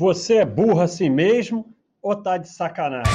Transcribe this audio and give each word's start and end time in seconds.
Você 0.00 0.36
é 0.36 0.46
burro 0.46 0.80
assim 0.80 1.10
mesmo 1.10 1.76
ou 2.00 2.16
tá 2.16 2.38
de 2.38 2.48
sacanagem? 2.48 3.12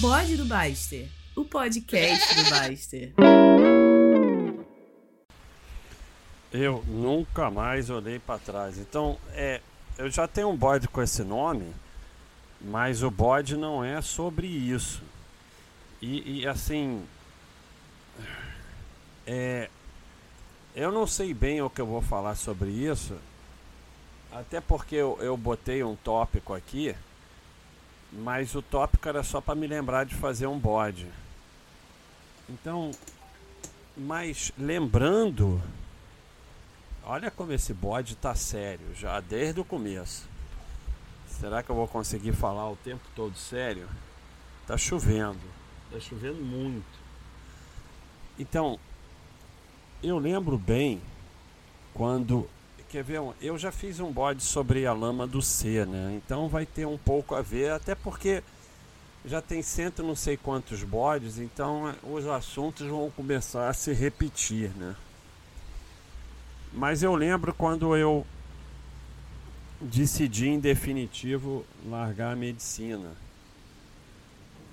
Bode 0.00 0.36
do 0.36 0.44
Baster, 0.44 1.08
o 1.36 1.44
podcast 1.44 2.34
do 2.34 2.50
Baster. 2.50 3.14
Eu 6.52 6.82
nunca 6.88 7.52
mais 7.52 7.88
olhei 7.88 8.18
para 8.18 8.40
trás. 8.40 8.78
Então, 8.78 9.16
é, 9.30 9.60
eu 9.96 10.10
já 10.10 10.26
tenho 10.26 10.48
um 10.48 10.56
bode 10.56 10.88
com 10.88 11.00
esse 11.00 11.22
nome, 11.22 11.72
mas 12.60 13.04
o 13.04 13.08
bode 13.08 13.56
não 13.56 13.84
é 13.84 14.02
sobre 14.02 14.48
isso. 14.48 15.04
E, 16.00 16.40
e 16.40 16.48
assim, 16.48 17.00
é, 19.24 19.70
eu 20.74 20.90
não 20.90 21.06
sei 21.06 21.32
bem 21.32 21.62
o 21.62 21.70
que 21.70 21.80
eu 21.80 21.86
vou 21.86 22.02
falar 22.02 22.34
sobre 22.34 22.70
isso, 22.70 23.16
até 24.32 24.60
porque 24.60 24.96
eu, 24.96 25.18
eu 25.20 25.36
botei 25.36 25.82
um 25.84 25.94
tópico 25.94 26.54
aqui, 26.54 26.94
mas 28.12 28.54
o 28.54 28.62
tópico 28.62 29.08
era 29.08 29.22
só 29.22 29.40
para 29.40 29.54
me 29.54 29.66
lembrar 29.66 30.04
de 30.04 30.14
fazer 30.14 30.46
um 30.46 30.58
bode. 30.58 31.06
Então, 32.48 32.90
mas 33.96 34.52
lembrando, 34.58 35.62
olha 37.04 37.30
como 37.30 37.52
esse 37.52 37.72
bode 37.74 38.16
tá 38.16 38.34
sério 38.34 38.94
já 38.94 39.20
desde 39.20 39.60
o 39.60 39.64
começo. 39.64 40.28
Será 41.26 41.62
que 41.62 41.70
eu 41.70 41.76
vou 41.76 41.88
conseguir 41.88 42.32
falar 42.32 42.70
o 42.70 42.76
tempo 42.76 43.02
todo 43.14 43.36
sério? 43.36 43.88
Tá 44.66 44.76
chovendo, 44.76 45.40
tá 45.90 45.98
chovendo 45.98 46.42
muito. 46.42 47.02
Então, 48.38 48.78
eu 50.02 50.18
lembro 50.18 50.56
bem 50.56 51.00
quando. 51.92 52.48
Quer 52.92 53.02
ver? 53.02 53.22
Eu 53.40 53.56
já 53.56 53.72
fiz 53.72 54.00
um 54.00 54.12
bode 54.12 54.42
sobre 54.42 54.84
a 54.84 54.92
lama 54.92 55.26
do 55.26 55.40
C, 55.40 55.86
né? 55.86 56.12
Então 56.14 56.46
vai 56.46 56.66
ter 56.66 56.86
um 56.86 56.98
pouco 56.98 57.34
a 57.34 57.40
ver, 57.40 57.70
até 57.70 57.94
porque 57.94 58.44
já 59.24 59.40
tem 59.40 59.62
cento 59.62 60.02
não 60.02 60.14
sei 60.14 60.36
quantos 60.36 60.84
bodes, 60.84 61.38
então 61.38 61.94
os 62.02 62.26
assuntos 62.26 62.86
vão 62.86 63.10
começar 63.10 63.70
a 63.70 63.72
se 63.72 63.94
repetir, 63.94 64.68
né? 64.76 64.94
Mas 66.70 67.02
eu 67.02 67.14
lembro 67.14 67.54
quando 67.54 67.96
eu 67.96 68.26
decidi 69.80 70.48
em 70.48 70.60
definitivo 70.60 71.64
largar 71.88 72.34
a 72.34 72.36
medicina. 72.36 73.12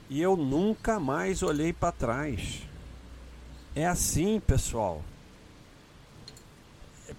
E 0.09 0.21
eu 0.21 0.35
nunca 0.35 0.99
mais 0.99 1.41
olhei 1.41 1.71
para 1.71 1.93
trás. 1.93 2.63
É 3.73 3.87
assim, 3.87 4.41
pessoal. 4.41 5.05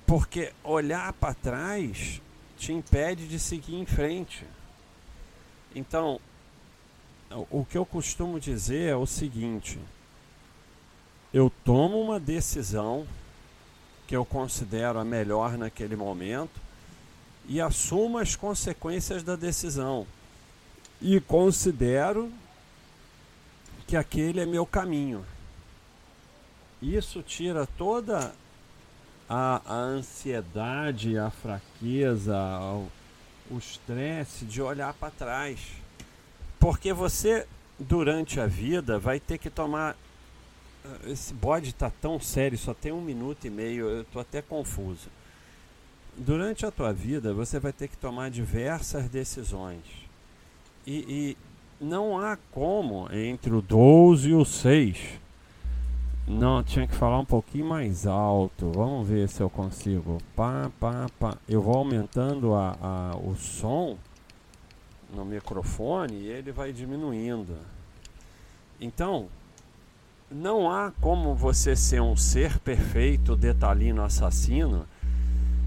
Porque 0.07 0.53
olhar 0.63 1.13
para 1.15 1.35
trás 1.35 2.21
te 2.59 2.73
impede 2.73 3.27
de 3.27 3.39
seguir 3.39 3.77
em 3.77 3.87
frente. 3.87 4.45
Então, 5.75 6.21
o 7.51 7.65
que 7.65 7.79
eu 7.79 7.87
costumo 7.87 8.41
dizer 8.41 8.91
é 8.91 8.97
o 8.97 9.07
seguinte: 9.07 9.79
eu 11.33 11.51
tomo 11.65 12.01
uma 12.01 12.19
decisão 12.19 13.07
que 14.07 14.17
eu 14.17 14.25
considero 14.25 14.99
a 14.99 15.05
melhor 15.05 15.57
naquele 15.57 15.95
momento 15.95 16.61
e 17.49 17.61
assumo 17.61 18.19
as 18.19 18.35
consequências 18.35 19.23
da 19.23 19.37
decisão. 19.37 20.07
E 21.01 21.21
considero 21.21 22.31
que 23.87 23.97
aquele 23.97 24.41
é 24.41 24.47
meu 24.47 24.67
caminho. 24.67 25.25
Isso 26.83 27.23
tira 27.23 27.67
toda 27.67 28.35
a, 29.33 29.63
a 29.65 29.77
ansiedade, 29.77 31.17
a 31.17 31.31
fraqueza, 31.31 32.37
o 33.49 33.59
estresse 33.59 34.45
de 34.45 34.61
olhar 34.61 34.93
para 34.95 35.13
trás. 35.13 35.61
Porque 36.59 36.93
você, 36.93 37.47
durante 37.79 38.41
a 38.41 38.47
vida, 38.47 38.99
vai 38.99 39.21
ter 39.21 39.39
que 39.39 39.49
tomar. 39.49 39.97
Eh, 40.85 41.13
esse 41.13 41.33
bode 41.33 41.71
está 41.71 41.89
tão 41.89 42.19
sério, 42.19 42.59
só 42.59 42.75
tem 42.75 42.91
um 42.91 43.01
minuto 43.01 43.47
e 43.47 43.51
meio, 43.51 43.89
eu 43.89 44.03
estou 44.03 44.21
até 44.21 44.43
confuso. 44.43 45.09
Durante 46.17 46.67
a 46.67 46.73
tua 46.73 46.93
vida, 46.93 47.33
você 47.33 47.61
vai 47.61 47.73
ter 47.73 47.87
que 47.87 47.97
tomar 47.97 48.31
diversas 48.31 49.09
decisões. 49.09 49.85
E, 50.85 51.37
e 51.81 51.85
não 51.85 52.19
há 52.19 52.37
como, 52.51 53.09
entre 53.13 53.55
o 53.55 53.63
12 53.63 54.31
e 54.31 54.35
o 54.35 54.45
6, 54.45 54.99
não, 56.31 56.63
tinha 56.63 56.87
que 56.87 56.95
falar 56.95 57.19
um 57.19 57.25
pouquinho 57.25 57.67
mais 57.67 58.07
alto. 58.07 58.71
Vamos 58.73 59.09
ver 59.09 59.29
se 59.29 59.43
eu 59.43 59.51
consigo. 59.51 60.19
Pá, 60.37 60.71
pá, 60.79 61.07
pá. 61.19 61.37
Eu 61.49 61.61
vou 61.61 61.77
aumentando 61.77 62.55
a, 62.55 62.77
a, 62.81 63.17
o 63.17 63.35
som 63.35 63.99
no 65.13 65.25
microfone 65.25 66.15
e 66.15 66.29
ele 66.29 66.53
vai 66.53 66.73
diminuindo. 66.73 67.57
Então, 68.81 69.29
não 70.31 70.71
há 70.71 70.93
como 71.01 71.35
você 71.35 71.75
ser 71.75 72.01
um 72.01 72.17
ser 72.17 72.61
perfeito, 72.61 73.35
detalhino, 73.35 74.03
assassino 74.03 74.87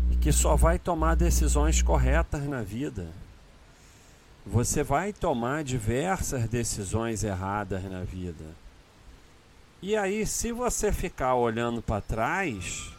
e 0.10 0.16
que 0.16 0.32
só 0.32 0.56
vai 0.56 0.80
tomar 0.80 1.16
decisões 1.16 1.82
corretas 1.82 2.44
na 2.48 2.62
vida. 2.62 3.08
Você 4.46 4.82
vai 4.82 5.12
tomar 5.12 5.64
diversas 5.64 6.48
decisões 6.48 7.24
erradas 7.24 7.84
na 7.84 8.04
vida. 8.04 8.63
E 9.86 9.98
aí, 9.98 10.26
se 10.26 10.54
você 10.54 10.94
ficar 10.94 11.36
olhando 11.36 11.82
para 11.82 12.00
trás, 12.00 12.90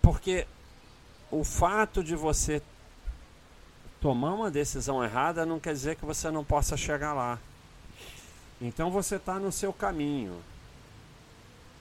porque 0.00 0.46
o 1.28 1.42
fato 1.42 2.04
de 2.04 2.14
você 2.14 2.62
tomar 4.00 4.34
uma 4.34 4.48
decisão 4.48 5.02
errada 5.02 5.44
não 5.44 5.58
quer 5.58 5.72
dizer 5.72 5.96
que 5.96 6.04
você 6.04 6.30
não 6.30 6.44
possa 6.44 6.76
chegar 6.76 7.14
lá. 7.14 7.36
Então 8.60 8.92
você 8.92 9.16
está 9.16 9.40
no 9.40 9.50
seu 9.50 9.72
caminho. 9.72 10.40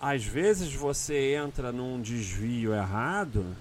Às 0.02 0.24
vezes 0.26 0.74
você 0.74 1.36
entra 1.36 1.72
num 1.72 2.02
desvio 2.02 2.74
errado 2.74 3.56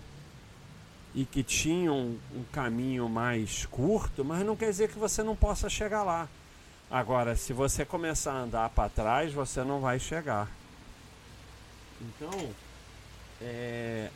e 1.14 1.26
que 1.26 1.42
tinha 1.42 1.92
um, 1.92 2.18
um 2.34 2.44
caminho 2.50 3.10
mais 3.10 3.66
curto, 3.66 4.24
mas 4.24 4.42
não 4.42 4.56
quer 4.56 4.70
dizer 4.70 4.88
que 4.88 4.98
você 4.98 5.22
não 5.22 5.36
possa 5.36 5.68
chegar 5.68 6.02
lá. 6.02 6.26
Agora, 6.90 7.34
se 7.34 7.52
você 7.52 7.84
começar 7.84 8.32
a 8.32 8.42
andar 8.42 8.70
para 8.70 8.88
trás, 8.88 9.32
você 9.32 9.64
não 9.64 9.80
vai 9.80 9.98
chegar. 9.98 10.48
Então, 12.00 12.50
é... 13.40 14.10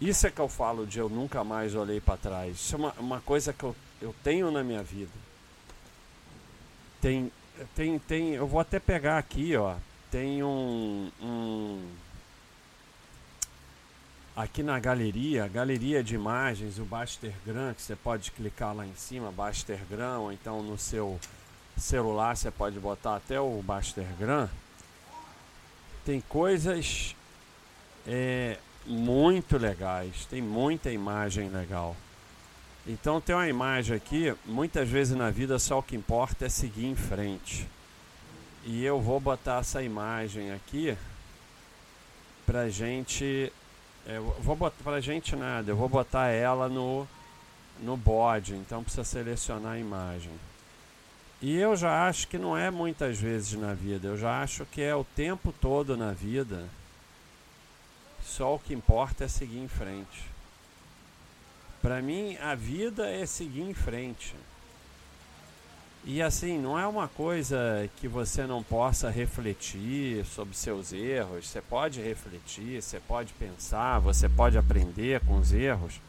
isso 0.00 0.26
é 0.26 0.30
que 0.30 0.40
eu 0.40 0.48
falo 0.48 0.86
de 0.86 0.98
eu 0.98 1.08
nunca 1.08 1.44
mais 1.44 1.74
olhei 1.74 2.00
para 2.00 2.16
trás. 2.16 2.56
Isso 2.56 2.74
é 2.74 2.78
uma, 2.78 2.92
uma 2.92 3.20
coisa 3.20 3.52
que 3.52 3.64
eu, 3.64 3.76
eu 4.00 4.14
tenho 4.24 4.50
na 4.50 4.64
minha 4.64 4.82
vida. 4.82 5.12
Tem, 7.00 7.30
tem, 7.74 7.98
tem, 7.98 8.34
eu 8.34 8.46
vou 8.46 8.60
até 8.60 8.80
pegar 8.80 9.18
aqui, 9.18 9.54
ó. 9.56 9.76
Tem 10.10 10.42
um, 10.42 11.10
um 11.20 11.90
aqui 14.36 14.62
na 14.62 14.78
galeria, 14.78 15.48
galeria 15.48 16.04
de 16.04 16.14
imagens, 16.14 16.78
o 16.78 16.84
Bastergram, 16.84 17.72
que 17.72 17.80
você 17.80 17.96
pode 17.96 18.30
clicar 18.30 18.76
lá 18.76 18.86
em 18.86 18.94
cima, 18.94 19.32
Bastergram, 19.32 20.24
ou 20.24 20.32
então 20.32 20.62
no 20.62 20.76
seu 20.76 21.18
celular 21.74 22.36
você 22.36 22.50
pode 22.50 22.78
botar 22.78 23.16
até 23.16 23.40
o 23.40 23.62
Bastergram. 23.62 24.48
Tem 26.04 26.20
coisas 26.20 27.16
é, 28.06 28.58
muito 28.84 29.56
legais, 29.56 30.26
tem 30.26 30.42
muita 30.42 30.90
imagem 30.90 31.48
legal. 31.48 31.96
Então 32.86 33.20
tem 33.20 33.34
uma 33.34 33.48
imagem 33.48 33.96
aqui, 33.96 34.34
muitas 34.44 34.86
vezes 34.86 35.16
na 35.16 35.30
vida 35.30 35.58
só 35.58 35.78
o 35.78 35.82
que 35.82 35.96
importa 35.96 36.44
é 36.44 36.48
seguir 36.50 36.84
em 36.84 36.94
frente. 36.94 37.66
E 38.64 38.84
eu 38.84 39.00
vou 39.00 39.18
botar 39.18 39.60
essa 39.60 39.82
imagem 39.82 40.52
aqui 40.52 40.96
pra 42.44 42.68
gente 42.68 43.50
eu 44.06 44.36
vou 44.40 44.54
botar 44.54 44.82
pra 44.84 45.00
gente 45.00 45.34
nada, 45.34 45.70
eu 45.70 45.76
vou 45.76 45.88
botar 45.88 46.28
ela 46.28 46.68
no, 46.68 47.06
no 47.80 47.96
bode, 47.96 48.54
então 48.54 48.82
precisa 48.82 49.04
selecionar 49.04 49.72
a 49.72 49.78
imagem. 49.78 50.32
E 51.42 51.56
eu 51.56 51.76
já 51.76 52.06
acho 52.08 52.28
que 52.28 52.38
não 52.38 52.56
é 52.56 52.70
muitas 52.70 53.18
vezes 53.18 53.58
na 53.58 53.74
vida, 53.74 54.08
eu 54.08 54.16
já 54.16 54.40
acho 54.42 54.64
que 54.66 54.80
é 54.80 54.94
o 54.94 55.04
tempo 55.04 55.52
todo 55.60 55.96
na 55.96 56.12
vida. 56.12 56.68
Só 58.24 58.54
o 58.54 58.58
que 58.58 58.74
importa 58.74 59.24
é 59.24 59.28
seguir 59.28 59.58
em 59.58 59.68
frente. 59.68 60.24
Para 61.82 62.02
mim, 62.02 62.36
a 62.38 62.54
vida 62.54 63.08
é 63.08 63.24
seguir 63.26 63.62
em 63.62 63.74
frente. 63.74 64.34
E 66.08 66.22
assim, 66.22 66.56
não 66.56 66.78
é 66.78 66.86
uma 66.86 67.08
coisa 67.08 67.90
que 67.96 68.06
você 68.06 68.46
não 68.46 68.62
possa 68.62 69.10
refletir 69.10 70.24
sobre 70.24 70.56
seus 70.56 70.92
erros. 70.92 71.48
Você 71.48 71.60
pode 71.60 72.00
refletir, 72.00 72.80
você 72.80 73.00
pode 73.00 73.32
pensar, 73.32 73.98
você 73.98 74.28
pode 74.28 74.56
aprender 74.56 75.20
com 75.26 75.36
os 75.36 75.52
erros. 75.52 76.00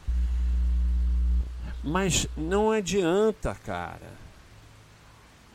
Mas 1.82 2.28
não 2.36 2.70
adianta, 2.70 3.56
cara. 3.56 4.16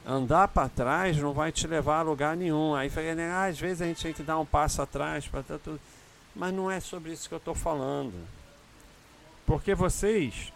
Andar 0.05 0.49
para 0.49 0.67
trás 0.67 1.15
não 1.15 1.31
vai 1.31 1.49
te 1.49 1.65
levar 1.65 1.99
a 1.99 2.01
lugar 2.01 2.35
nenhum. 2.35 2.75
Aí 2.75 2.89
né, 3.15 3.31
ah, 3.31 3.45
às 3.45 3.57
vezes 3.57 3.81
a 3.81 3.85
gente 3.85 4.03
tem 4.03 4.11
que 4.11 4.23
dar 4.23 4.37
um 4.37 4.45
passo 4.45 4.81
atrás 4.81 5.25
para 5.25 5.41
tudo. 5.41 5.79
Mas 6.35 6.53
não 6.53 6.69
é 6.69 6.81
sobre 6.81 7.13
isso 7.13 7.29
que 7.29 7.33
eu 7.33 7.37
estou 7.37 7.55
falando. 7.55 8.13
Porque 9.45 9.73
vocês, 9.73 10.52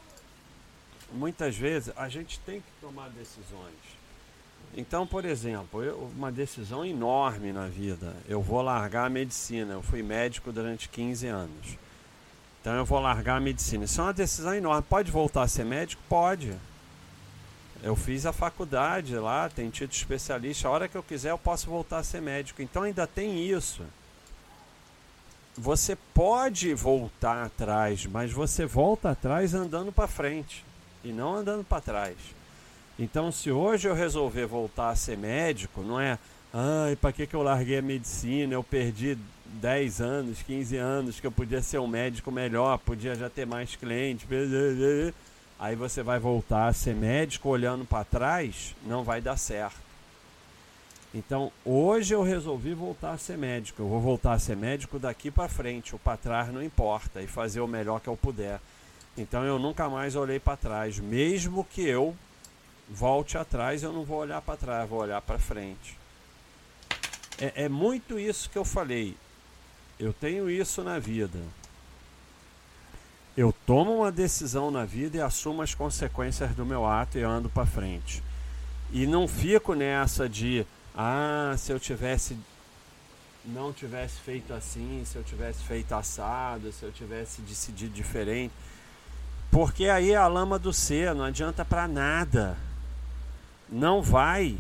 muitas 1.12 1.56
vezes, 1.56 1.94
a 1.96 2.10
gente 2.10 2.40
tem 2.42 2.60
que 2.60 2.72
tomar 2.82 3.10
decisões. 3.10 3.98
Então, 4.76 5.08
por 5.08 5.26
exemplo, 5.26 5.84
eu, 5.84 6.12
uma 6.16 6.32
decisão 6.32 6.86
enorme 6.86 7.52
na 7.52 7.68
vida. 7.68 8.16
Eu 8.28 8.42
vou 8.42 8.62
largar 8.62 9.06
a 9.06 9.10
medicina. 9.10 9.74
Eu 9.74 9.82
fui 9.82 10.04
médico 10.04 10.52
durante 10.52 10.90
15 10.90 11.28
anos. 11.28 11.78
Então 12.62 12.76
eu 12.76 12.86
vou 12.86 13.00
largar 13.00 13.38
a 13.38 13.40
medicina. 13.40 13.86
Isso 13.86 14.02
é 14.02 14.04
uma 14.04 14.14
decisão 14.14 14.54
enorme. 14.54 14.86
Pode 14.88 15.10
voltar 15.10 15.44
a 15.44 15.48
ser 15.48 15.64
médico? 15.64 16.02
Pode. 16.10 16.54
Eu 17.82 17.96
fiz 17.96 18.26
a 18.26 18.34
faculdade 18.34 19.16
lá, 19.16 19.50
tem 19.50 19.70
título 19.70 19.98
especialista. 19.98 20.68
A 20.68 20.72
hora 20.72 20.88
que 20.88 20.98
eu 20.98 21.04
quiser, 21.04 21.32
eu 21.32 21.38
posso 21.38 21.70
voltar 21.70 22.00
a 22.00 22.04
ser 22.04 22.22
médico. 22.22 22.62
Então 22.62 22.84
ainda 22.84 23.08
tem 23.08 23.48
isso. 23.48 23.84
Você 25.56 25.96
pode 26.14 26.74
voltar 26.74 27.46
atrás, 27.46 28.06
mas 28.06 28.32
você 28.32 28.66
volta 28.66 29.12
atrás 29.12 29.54
andando 29.54 29.92
para 29.92 30.08
frente 30.08 30.64
e 31.08 31.14
não 31.14 31.36
andando 31.36 31.64
para 31.64 31.82
trás. 31.82 32.16
Então, 33.00 33.32
se 33.32 33.52
hoje 33.52 33.88
eu 33.88 33.94
resolver 33.94 34.46
voltar 34.46 34.90
a 34.90 34.96
ser 34.96 35.18
médico, 35.18 35.82
não 35.82 36.00
é, 36.00 36.18
ai, 36.54 36.96
para 36.96 37.12
que, 37.12 37.28
que 37.28 37.36
eu 37.36 37.44
larguei 37.44 37.78
a 37.78 37.82
medicina? 37.82 38.54
Eu 38.54 38.64
perdi 38.64 39.18
10 39.46 40.02
anos, 40.02 40.42
15 40.42 40.78
anos, 40.78 41.20
que 41.20 41.28
eu 41.28 41.32
podia 41.32 41.62
ser 41.62 41.80
um 41.80 41.88
médico 41.88 42.32
melhor, 42.32 42.78
podia 42.80 43.16
já 43.16 43.30
ter 43.30 43.46
mais 43.46 43.76
clientes. 43.76 44.28
Aí 45.60 45.76
você 45.76 46.04
vai 46.04 46.20
voltar 46.20 46.68
a 46.68 46.74
ser 46.74 46.96
médico 46.96 47.50
olhando 47.50 47.86
para 47.86 48.04
trás, 48.04 48.76
não 48.86 49.04
vai 49.04 49.22
dar 49.22 49.38
certo. 49.38 49.88
Então, 51.14 51.52
hoje 51.64 52.14
eu 52.14 52.22
resolvi 52.22 52.74
voltar 52.74 53.14
a 53.14 53.18
ser 53.18 53.38
médico. 53.38 53.82
Eu 53.82 53.88
vou 53.88 54.00
voltar 54.00 54.34
a 54.34 54.40
ser 54.40 54.58
médico 54.58 55.00
daqui 55.00 55.32
para 55.32 55.48
frente, 55.48 55.96
o 55.96 56.00
para 56.00 56.18
trás 56.18 56.54
não 56.54 56.62
importa 56.62 57.22
e 57.22 57.28
fazer 57.28 57.62
o 57.62 57.68
melhor 57.68 58.00
que 58.02 58.08
eu 58.08 58.18
puder. 58.18 58.60
Então, 59.18 59.44
eu 59.44 59.58
nunca 59.58 59.90
mais 59.90 60.16
olhei 60.16 60.40
para 60.40 60.56
trás, 60.56 61.00
mesmo 61.00 61.64
que 61.64 61.82
eu 61.82 62.16
volte 62.90 63.38
atrás, 63.38 63.84
eu 63.84 63.92
não 63.92 64.04
vou 64.04 64.20
olhar 64.20 64.42
para 64.42 64.58
trás, 64.58 64.90
vou 64.90 65.00
olhar 65.00 65.22
para 65.22 65.40
frente. 65.40 65.98
É, 67.40 67.66
é 67.66 67.70
muito 67.70 68.20
isso 68.20 68.50
que 68.50 68.58
eu 68.58 68.66
falei. 68.66 69.16
Eu 70.00 70.14
tenho 70.14 70.50
isso 70.50 70.84
na 70.84 71.00
vida. 71.00 71.40
Eu 73.36 73.54
tomo 73.66 73.98
uma 73.98 74.12
decisão 74.12 74.72
na 74.72 74.86
vida 74.86 75.18
e 75.18 75.22
assumo 75.22 75.62
as 75.62 75.74
consequências 75.74 76.56
do 76.56 76.66
meu 76.66 76.86
ato 76.86 77.18
e 77.18 77.24
ando 77.24 77.50
para 77.50 77.66
frente. 77.66 78.24
E 78.92 79.06
não 79.06 79.28
fico 79.28 79.74
nessa 79.74 80.28
de, 80.30 80.66
ah, 80.96 81.54
se 81.58 81.72
eu 81.72 81.80
tivesse 81.80 82.38
não 83.46 83.72
tivesse 83.72 84.20
feito 84.20 84.54
assim, 84.54 85.04
se 85.06 85.16
eu 85.16 85.24
tivesse 85.24 85.64
feito 85.64 85.94
assado, 85.94 86.70
se 86.74 86.84
eu 86.84 86.92
tivesse 86.92 87.42
decidido 87.42 87.94
diferente. 87.94 88.54
Porque 89.52 89.86
aí 89.86 90.12
é 90.12 90.16
a 90.16 90.28
lama 90.28 90.60
do 90.60 90.74
ser, 90.74 91.16
não 91.16 91.26
adianta 91.26 91.64
para 91.64 91.88
nada. 91.88 92.58
Não 93.70 94.02
vai. 94.02 94.58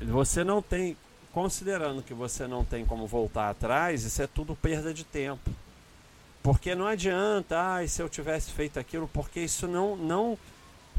Você 0.00 0.44
não 0.44 0.62
tem 0.62 0.96
considerando 1.32 2.02
que 2.02 2.14
você 2.14 2.46
não 2.46 2.64
tem 2.64 2.84
como 2.84 3.06
voltar 3.06 3.50
atrás, 3.50 4.02
isso 4.02 4.20
é 4.20 4.26
tudo 4.26 4.56
perda 4.56 4.92
de 4.92 5.04
tempo. 5.04 5.50
Porque 6.42 6.74
não 6.74 6.86
adianta, 6.86 7.76
ah, 7.76 7.86
se 7.86 8.00
eu 8.00 8.08
tivesse 8.08 8.50
feito 8.52 8.78
aquilo, 8.78 9.08
porque 9.12 9.40
isso 9.40 9.68
não, 9.68 9.96
não 9.96 10.38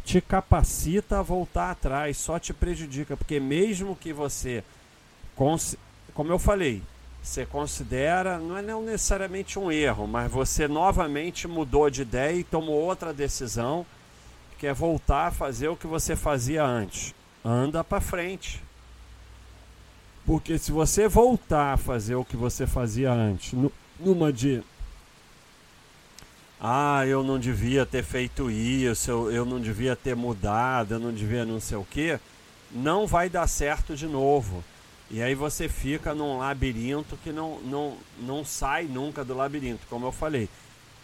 te 0.05 0.21
capacita 0.21 1.19
a 1.19 1.23
voltar 1.23 1.71
atrás, 1.71 2.17
só 2.17 2.39
te 2.39 2.53
prejudica. 2.53 3.17
Porque 3.17 3.39
mesmo 3.39 3.95
que 3.95 4.13
você, 4.13 4.63
como 5.35 6.31
eu 6.31 6.39
falei, 6.39 6.83
você 7.21 7.45
considera, 7.45 8.39
não 8.39 8.57
é 8.57 8.61
não 8.61 8.81
necessariamente 8.81 9.59
um 9.59 9.71
erro, 9.71 10.07
mas 10.07 10.31
você 10.31 10.67
novamente 10.67 11.47
mudou 11.47 11.89
de 11.89 12.01
ideia 12.01 12.37
e 12.37 12.43
tomou 12.43 12.75
outra 12.75 13.13
decisão, 13.13 13.85
que 14.57 14.67
é 14.67 14.73
voltar 14.73 15.27
a 15.27 15.31
fazer 15.31 15.67
o 15.67 15.75
que 15.75 15.87
você 15.87 16.15
fazia 16.15 16.63
antes. 16.63 17.13
Anda 17.43 17.83
para 17.83 18.01
frente 18.01 18.61
porque 20.29 20.59
se 20.59 20.71
você 20.71 21.07
voltar 21.07 21.73
a 21.73 21.77
fazer 21.77 22.13
o 22.13 22.23
que 22.23 22.37
você 22.37 22.67
fazia 22.67 23.11
antes, 23.11 23.51
numa 23.99 24.31
de. 24.31 24.61
Ah, 26.61 27.03
eu 27.07 27.23
não 27.23 27.39
devia 27.39 27.83
ter 27.83 28.03
feito 28.03 28.51
isso, 28.51 29.09
eu, 29.09 29.31
eu 29.31 29.43
não 29.43 29.59
devia 29.59 29.95
ter 29.95 30.15
mudado, 30.15 30.93
eu 30.93 30.99
não 30.99 31.11
devia 31.11 31.43
não 31.45 31.59
sei 31.59 31.77
o 31.77 31.83
que, 31.83 32.19
não 32.71 33.07
vai 33.07 33.27
dar 33.27 33.47
certo 33.47 33.95
de 33.95 34.05
novo. 34.05 34.63
E 35.11 35.21
aí 35.21 35.33
você 35.33 35.67
fica 35.67 36.13
num 36.13 36.37
labirinto 36.37 37.17
que 37.17 37.31
não, 37.31 37.59
não, 37.61 37.97
não 38.19 38.45
sai 38.45 38.83
nunca 38.83 39.25
do 39.25 39.35
labirinto, 39.35 39.87
como 39.89 40.05
eu 40.05 40.11
falei. 40.11 40.47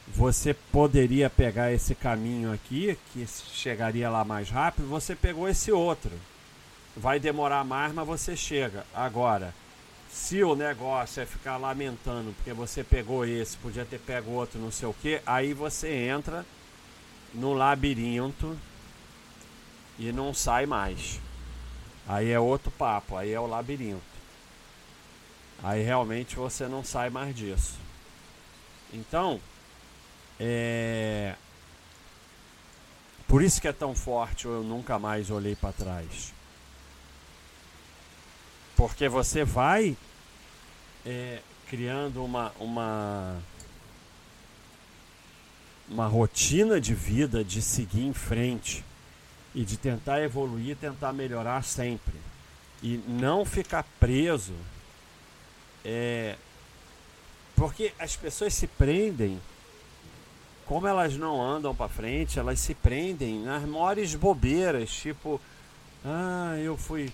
Você 0.08 0.54
poderia 0.54 1.30
pegar 1.30 1.74
esse 1.74 1.96
caminho 1.96 2.54
aqui, 2.54 2.98
que 3.12 3.26
chegaria 3.28 4.10
lá 4.10 4.24
mais 4.24 4.50
rápido, 4.50 4.88
você 4.88 5.16
pegou 5.16 5.50
esse 5.50 5.72
outro 5.72 6.12
vai 6.96 7.20
demorar 7.20 7.64
mais, 7.64 7.94
mas 7.94 8.08
você 8.08 8.36
chega. 8.36 8.86
Agora, 8.94 9.54
se 10.10 10.44
o 10.44 10.56
negócio 10.56 11.22
é 11.22 11.26
ficar 11.26 11.58
lamentando 11.58 12.34
porque 12.34 12.54
você 12.54 12.84
pegou 12.84 13.26
esse, 13.26 13.58
podia 13.58 13.86
ter 13.86 14.00
pego 14.00 14.32
outro, 14.32 14.60
não 14.60 14.72
sei 14.72 14.88
o 14.88 14.94
que, 14.94 15.22
aí 15.26 15.54
você 15.54 15.90
entra 15.90 16.46
no 17.34 17.54
labirinto 17.54 18.58
e 20.00 20.12
não 20.12 20.34
sai 20.34 20.66
mais. 20.66 21.20
Aí 22.08 22.30
é 22.30 22.40
outro 22.40 22.72
papo, 22.72 23.18
aí 23.18 23.32
é 23.32 23.40
o 23.40 23.48
labirinto. 23.48 24.02
Aí 25.64 25.84
realmente 25.84 26.36
você 26.36 26.68
não 26.68 26.84
sai 26.84 27.10
mais 27.10 27.36
disso. 27.36 27.80
Então, 28.94 29.40
é. 30.40 31.36
Por 33.28 33.42
isso 33.42 33.60
que 33.60 33.68
é 33.68 33.74
tão 33.74 33.96
forte 33.96 34.46
eu 34.46 34.64
nunca 34.64 35.00
mais 35.00 35.32
olhei 35.32 35.56
para 35.56 35.74
trás. 35.74 36.34
Porque 38.76 39.10
você 39.10 39.44
vai 39.44 39.98
é, 41.06 41.42
criando 41.68 42.24
uma, 42.24 42.52
uma, 42.60 43.42
uma 45.90 46.08
rotina 46.08 46.80
de 46.80 46.94
vida 46.94 47.44
de 47.44 47.62
seguir 47.62 48.06
em 48.06 48.14
frente 48.14 48.84
e 49.56 49.64
de 49.64 49.78
tentar 49.78 50.22
evoluir, 50.22 50.76
tentar 50.76 51.14
melhorar 51.14 51.64
sempre. 51.64 52.14
E 52.84 52.98
não 53.08 53.46
ficar 53.46 53.84
preso. 54.00 54.54
É, 55.84 56.36
porque 57.56 57.94
as 57.98 58.16
pessoas 58.18 58.54
se 58.54 58.68
prendem, 58.68 59.42
como 60.66 60.86
elas 60.86 61.16
não 61.16 61.42
andam 61.42 61.74
para 61.74 61.88
frente, 61.88 62.38
elas 62.38 62.60
se 62.60 62.76
prendem 62.76 63.40
nas 63.40 63.64
maiores 63.64 64.14
bobeiras, 64.14 64.92
tipo, 64.92 65.40
ah, 66.04 66.56
eu 66.60 66.76
fui 66.76 67.12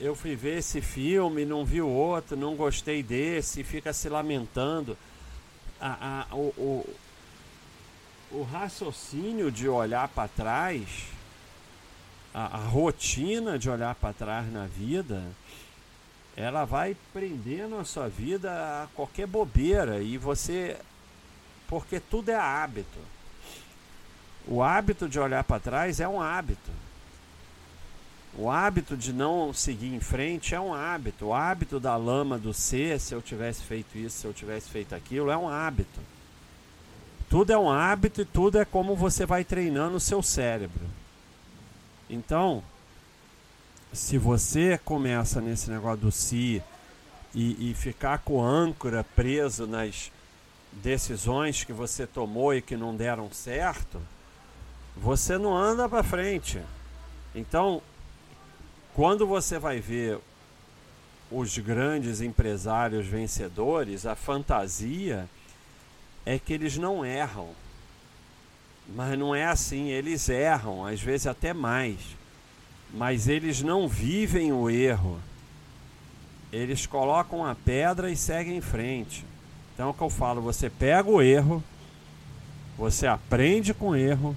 eu 0.00 0.16
fui 0.16 0.34
ver 0.34 0.58
esse 0.58 0.80
filme, 0.80 1.44
não 1.44 1.64
vi 1.64 1.80
o 1.80 1.88
outro, 1.88 2.36
não 2.36 2.56
gostei 2.56 3.02
desse, 3.02 3.62
fica 3.62 3.92
se 3.92 4.08
lamentando. 4.08 4.96
A, 5.80 6.26
a, 6.30 6.34
o, 6.34 6.48
o, 6.56 6.96
o 8.32 8.42
raciocínio 8.42 9.50
de 9.50 9.68
olhar 9.68 10.08
para 10.08 10.28
trás, 10.28 10.82
a, 12.34 12.58
a 12.58 12.64
rotina 12.64 13.58
de 13.58 13.68
olhar 13.68 13.94
para 13.94 14.12
trás 14.12 14.50
na 14.52 14.66
vida, 14.66 15.22
ela 16.36 16.64
vai 16.64 16.96
prendendo 17.12 17.76
a 17.76 17.84
sua 17.84 18.08
vida 18.08 18.50
a 18.50 18.86
qualquer 18.94 19.26
bobeira 19.26 20.02
e 20.02 20.16
você. 20.16 20.76
Porque 21.68 22.00
tudo 22.00 22.30
é 22.30 22.36
hábito. 22.36 22.98
O 24.46 24.62
hábito 24.62 25.08
de 25.08 25.20
olhar 25.20 25.44
para 25.44 25.60
trás 25.60 26.00
é 26.00 26.08
um 26.08 26.20
hábito. 26.20 26.70
O 28.34 28.50
hábito 28.50 28.96
de 28.96 29.12
não 29.12 29.52
seguir 29.52 29.94
em 29.94 30.00
frente 30.00 30.54
é 30.54 30.60
um 30.60 30.72
hábito. 30.72 31.26
O 31.26 31.34
hábito 31.34 31.78
da 31.78 31.96
lama 31.96 32.38
do 32.38 32.54
ser, 32.54 32.98
se 32.98 33.14
eu 33.14 33.20
tivesse 33.20 33.62
feito 33.62 33.96
isso, 33.96 34.18
se 34.20 34.26
eu 34.26 34.32
tivesse 34.32 34.70
feito 34.70 34.94
aquilo, 34.94 35.30
é 35.30 35.36
um 35.36 35.48
hábito. 35.48 36.00
Tudo 37.28 37.52
é 37.52 37.58
um 37.58 37.70
hábito 37.70 38.22
e 38.22 38.24
tudo 38.24 38.58
é 38.58 38.64
como 38.64 38.96
você 38.96 39.26
vai 39.26 39.44
treinando 39.44 39.96
o 39.96 40.00
seu 40.00 40.22
cérebro. 40.22 41.01
Então, 42.08 42.62
se 43.92 44.18
você 44.18 44.78
começa 44.84 45.40
nesse 45.40 45.70
negócio 45.70 45.98
do 46.00 46.12
si 46.12 46.62
e, 47.34 47.70
e 47.70 47.74
ficar 47.74 48.18
com 48.18 48.42
âncora 48.42 49.04
preso 49.16 49.66
nas 49.66 50.10
decisões 50.72 51.64
que 51.64 51.72
você 51.72 52.06
tomou 52.06 52.54
e 52.54 52.62
que 52.62 52.76
não 52.76 52.96
deram 52.96 53.30
certo, 53.32 54.00
você 54.96 55.36
não 55.36 55.56
anda 55.56 55.88
para 55.88 56.02
frente. 56.02 56.60
Então, 57.34 57.82
quando 58.94 59.26
você 59.26 59.58
vai 59.58 59.80
ver 59.80 60.18
os 61.30 61.56
grandes 61.58 62.20
empresários 62.20 63.06
vencedores, 63.06 64.04
a 64.04 64.14
fantasia 64.14 65.28
é 66.26 66.38
que 66.38 66.52
eles 66.52 66.76
não 66.76 67.04
erram. 67.04 67.48
Mas 68.88 69.18
não 69.18 69.34
é 69.34 69.44
assim, 69.44 69.88
eles 69.88 70.28
erram, 70.28 70.84
às 70.86 71.00
vezes 71.00 71.26
até 71.26 71.52
mais. 71.52 71.98
Mas 72.92 73.28
eles 73.28 73.62
não 73.62 73.88
vivem 73.88 74.52
o 74.52 74.68
erro. 74.68 75.18
Eles 76.52 76.86
colocam 76.86 77.44
a 77.44 77.54
pedra 77.54 78.10
e 78.10 78.16
seguem 78.16 78.56
em 78.56 78.60
frente. 78.60 79.24
Então 79.72 79.88
é 79.88 79.90
o 79.90 79.94
que 79.94 80.02
eu 80.02 80.10
falo, 80.10 80.42
você 80.42 80.68
pega 80.68 81.08
o 81.10 81.22
erro, 81.22 81.62
Você 82.76 83.06
aprende 83.06 83.74
com 83.74 83.94
erro, 83.94 84.34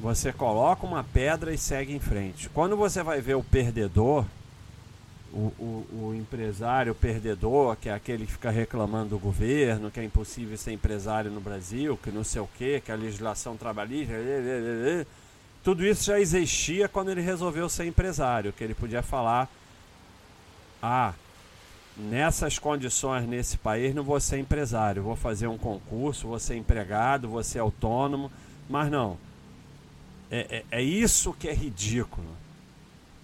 você 0.00 0.32
coloca 0.32 0.86
uma 0.86 1.04
pedra 1.04 1.54
e 1.54 1.58
segue 1.58 1.94
em 1.94 2.00
frente. 2.00 2.48
Quando 2.48 2.76
você 2.76 3.02
vai 3.02 3.20
ver 3.20 3.36
o 3.36 3.44
perdedor, 3.44 4.24
o, 5.32 5.52
o, 5.58 5.86
o, 5.92 6.14
empresário 6.14 6.94
perdedor, 6.94 7.76
que 7.76 7.88
é 7.88 7.92
aquele 7.92 8.26
que 8.26 8.32
fica 8.32 8.50
reclamando 8.50 9.10
do 9.10 9.18
governo, 9.18 9.90
que 9.90 10.00
é 10.00 10.04
impossível 10.04 10.56
ser 10.56 10.72
empresário 10.72 11.30
no 11.30 11.40
Brasil, 11.40 11.98
que 12.02 12.10
não 12.10 12.24
sei 12.24 12.40
o 12.40 12.48
que, 12.58 12.80
que 12.80 12.90
a 12.90 12.96
legislação 12.96 13.56
trabalhista. 13.56 14.14
Tudo 15.62 15.84
isso 15.86 16.04
já 16.04 16.18
existia 16.18 16.88
quando 16.88 17.10
ele 17.10 17.20
resolveu 17.20 17.68
ser 17.68 17.86
empresário, 17.86 18.52
que 18.52 18.64
ele 18.64 18.74
podia 18.74 19.02
falar: 19.02 19.48
ah, 20.82 21.14
nessas 21.96 22.58
condições 22.58 23.28
nesse 23.28 23.56
país 23.56 23.94
não 23.94 24.02
vou 24.02 24.18
ser 24.18 24.38
empresário, 24.38 25.02
vou 25.02 25.16
fazer 25.16 25.46
um 25.46 25.58
concurso, 25.58 26.26
vou 26.26 26.40
ser 26.40 26.56
empregado, 26.56 27.28
vou 27.28 27.44
ser 27.44 27.60
autônomo, 27.60 28.32
mas 28.68 28.90
não. 28.90 29.16
É, 30.28 30.64
é, 30.70 30.78
é 30.78 30.82
isso 30.82 31.32
que 31.32 31.48
é 31.48 31.52
ridículo 31.52 32.40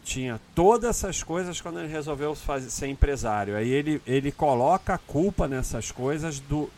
tinha 0.06 0.40
todas 0.54 0.90
essas 0.90 1.25
coisas 1.25 1.60
quando 1.60 1.80
ele 1.80 1.88
resolveu 1.88 2.32
fazer, 2.36 2.70
ser 2.70 2.86
empresário. 2.86 3.56
Aí 3.56 3.68
ele, 3.68 4.00
ele 4.06 4.30
coloca 4.30 4.94
a 4.94 4.98
culpa 4.98 5.48
nessas 5.48 5.90
coisas 5.90 6.38
do, 6.38 6.70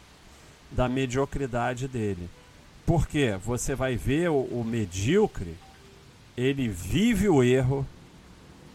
da 0.71 0.89
mediocridade 0.89 1.87
dele. 1.87 2.29
Porque 2.87 3.39
você 3.45 3.75
vai 3.75 3.97
ver 3.97 4.31
o, 4.31 4.41
o 4.41 4.65
medíocre, 4.65 5.55
ele 6.37 6.69
vive 6.69 7.29
o 7.29 7.43
erro, 7.43 7.87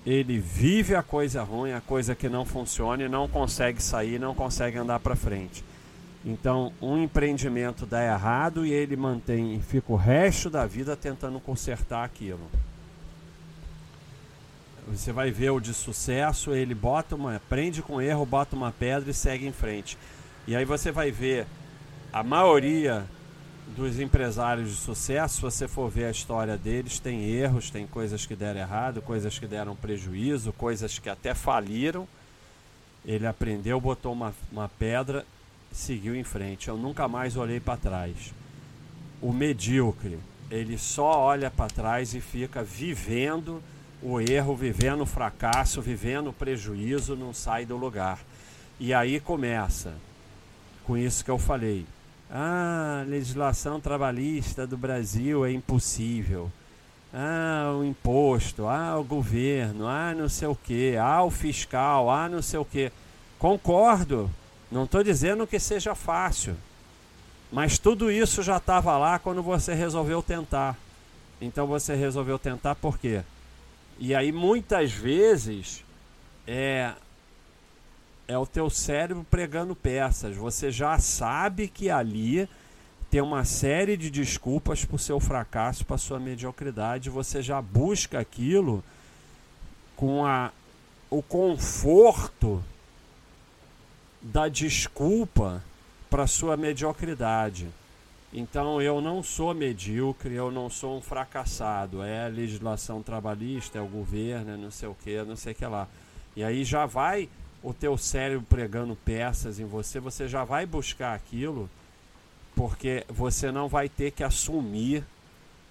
ele 0.05 0.37
vive 0.37 0.93
a 0.95 1.01
coisa 1.01 1.41
ruim, 1.41 1.71
a 1.71 1.81
coisa 1.81 2.13
que 2.13 2.29
não 2.29 2.45
funciona 2.45 3.03
e 3.03 3.09
não 3.09 3.27
consegue 3.27 3.81
sair, 3.81 4.19
não 4.19 4.35
consegue 4.35 4.77
andar 4.77 4.99
para 4.99 5.15
frente. 5.15 5.63
Então, 6.23 6.71
um 6.79 7.01
empreendimento 7.01 7.87
dá 7.87 8.03
errado 8.03 8.65
e 8.65 8.71
ele 8.71 8.95
mantém, 8.95 9.59
fica 9.61 9.91
o 9.91 9.95
resto 9.95 10.47
da 10.47 10.65
vida 10.67 10.95
tentando 10.95 11.39
consertar 11.39 12.05
aquilo. 12.05 12.47
Você 14.87 15.11
vai 15.11 15.31
ver 15.31 15.51
o 15.51 15.59
de 15.59 15.73
sucesso, 15.73 16.53
ele 16.53 16.75
bota 16.75 17.15
uma, 17.15 17.37
aprende 17.37 17.81
com 17.81 18.01
erro, 18.01 18.25
bota 18.25 18.55
uma 18.55 18.71
pedra 18.71 19.09
e 19.09 19.13
segue 19.13 19.47
em 19.47 19.53
frente. 19.53 19.97
E 20.45 20.55
aí 20.55 20.65
você 20.65 20.91
vai 20.91 21.09
ver 21.09 21.47
a 22.11 22.21
maioria 22.21 23.05
dos 23.75 23.99
empresários 23.99 24.69
de 24.69 24.75
sucesso, 24.75 25.35
se 25.35 25.41
você 25.41 25.67
for 25.67 25.89
ver 25.89 26.05
a 26.05 26.11
história 26.11 26.57
deles, 26.57 26.99
tem 26.99 27.23
erros, 27.29 27.69
tem 27.69 27.87
coisas 27.87 28.25
que 28.25 28.35
deram 28.35 28.59
errado, 28.59 29.01
coisas 29.01 29.39
que 29.39 29.47
deram 29.47 29.75
prejuízo, 29.75 30.51
coisas 30.53 30.99
que 30.99 31.09
até 31.09 31.33
faliram. 31.33 32.07
Ele 33.05 33.25
aprendeu, 33.25 33.79
botou 33.79 34.13
uma, 34.13 34.33
uma 34.51 34.69
pedra, 34.69 35.25
seguiu 35.71 36.15
em 36.15 36.23
frente. 36.23 36.67
Eu 36.67 36.77
nunca 36.77 37.07
mais 37.07 37.35
olhei 37.35 37.59
para 37.59 37.77
trás. 37.77 38.33
O 39.21 39.31
medíocre, 39.31 40.19
ele 40.51 40.77
só 40.77 41.19
olha 41.19 41.49
para 41.49 41.69
trás 41.69 42.13
e 42.13 42.21
fica 42.21 42.63
vivendo 42.63 43.61
o 44.03 44.19
erro, 44.19 44.55
vivendo 44.55 45.01
o 45.01 45.05
fracasso, 45.05 45.81
vivendo 45.81 46.29
o 46.29 46.33
prejuízo, 46.33 47.15
não 47.15 47.33
sai 47.33 47.65
do 47.65 47.77
lugar. 47.77 48.19
E 48.79 48.93
aí 48.93 49.19
começa, 49.19 49.93
com 50.85 50.97
isso 50.97 51.23
que 51.23 51.31
eu 51.31 51.37
falei. 51.37 51.85
Ah, 52.29 53.05
legislação 53.07 53.79
trabalhista 53.79 54.67
do 54.67 54.75
Brasil 54.75 55.45
é 55.45 55.51
impossível. 55.51 56.51
Ah, 57.13 57.73
o 57.79 57.83
imposto, 57.83 58.67
ah, 58.67 58.97
o 58.99 59.03
governo, 59.03 59.87
ah, 59.87 60.13
não 60.13 60.27
sei 60.27 60.47
o 60.47 60.55
que, 60.55 60.97
ah, 60.97 61.23
o 61.23 61.29
fiscal, 61.29 62.09
ah, 62.09 62.27
não 62.27 62.41
sei 62.41 62.59
o 62.59 62.65
que. 62.65 62.91
Concordo, 63.39 64.29
não 64.71 64.83
estou 64.83 65.03
dizendo 65.03 65.45
que 65.45 65.59
seja 65.59 65.93
fácil, 65.93 66.55
mas 67.51 67.77
tudo 67.77 68.11
isso 68.11 68.41
já 68.41 68.57
estava 68.57 68.97
lá 68.97 69.19
quando 69.19 69.43
você 69.43 69.73
resolveu 69.75 70.23
tentar. 70.23 70.75
Então 71.39 71.67
você 71.67 71.93
resolveu 71.93 72.39
tentar 72.39 72.73
por 72.75 72.97
quê? 72.97 73.21
E 73.99 74.13
aí 74.13 74.31
muitas 74.31 74.91
vezes 74.91 75.83
é 76.47 76.93
é 78.27 78.37
o 78.37 78.45
teu 78.45 78.69
cérebro 78.69 79.25
pregando 79.29 79.75
peças. 79.75 80.35
Você 80.35 80.71
já 80.71 80.97
sabe 80.97 81.67
que 81.67 81.89
ali 81.89 82.47
tem 83.09 83.21
uma 83.21 83.45
série 83.45 83.95
de 83.95 84.09
desculpas 84.09 84.83
para 84.85 84.95
o 84.95 84.99
seu 84.99 85.19
fracasso, 85.19 85.85
para 85.85 85.97
sua 85.97 86.19
mediocridade. 86.19 87.09
Você 87.09 87.41
já 87.41 87.61
busca 87.61 88.19
aquilo 88.19 88.83
com 89.95 90.25
a, 90.25 90.51
o 91.09 91.21
conforto 91.21 92.63
da 94.21 94.47
desculpa 94.47 95.63
para 96.09 96.25
sua 96.25 96.55
mediocridade. 96.55 97.67
Então 98.35 98.81
eu 98.81 98.99
não 98.99 99.21
sou 99.21 99.53
medíocre, 99.53 100.33
eu 100.33 100.51
não 100.51 100.67
sou 100.67 100.97
um 100.97 101.01
fracassado. 101.01 102.01
É 102.01 102.25
a 102.25 102.29
legislação 102.29 103.03
trabalhista, 103.03 103.77
é 103.77 103.81
o 103.81 103.87
governo, 103.87 104.53
é 104.53 104.57
não 104.57 104.71
sei 104.71 104.89
o 104.89 104.95
que, 104.95 105.21
não 105.21 105.35
sei 105.35 105.53
o 105.53 105.55
que 105.55 105.65
lá. 105.65 105.87
E 106.35 106.43
aí 106.43 106.63
já 106.63 106.87
vai 106.87 107.29
o 107.61 107.73
teu 107.73 107.95
cérebro 107.95 108.45
pregando 108.49 108.95
peças 108.95 109.59
em 109.59 109.65
você, 109.65 109.99
você 109.99 110.27
já 110.27 110.43
vai 110.43 110.65
buscar 110.65 111.13
aquilo, 111.13 111.69
porque 112.55 113.05
você 113.07 113.51
não 113.51 113.69
vai 113.69 113.87
ter 113.87 114.11
que 114.11 114.23
assumir 114.23 115.05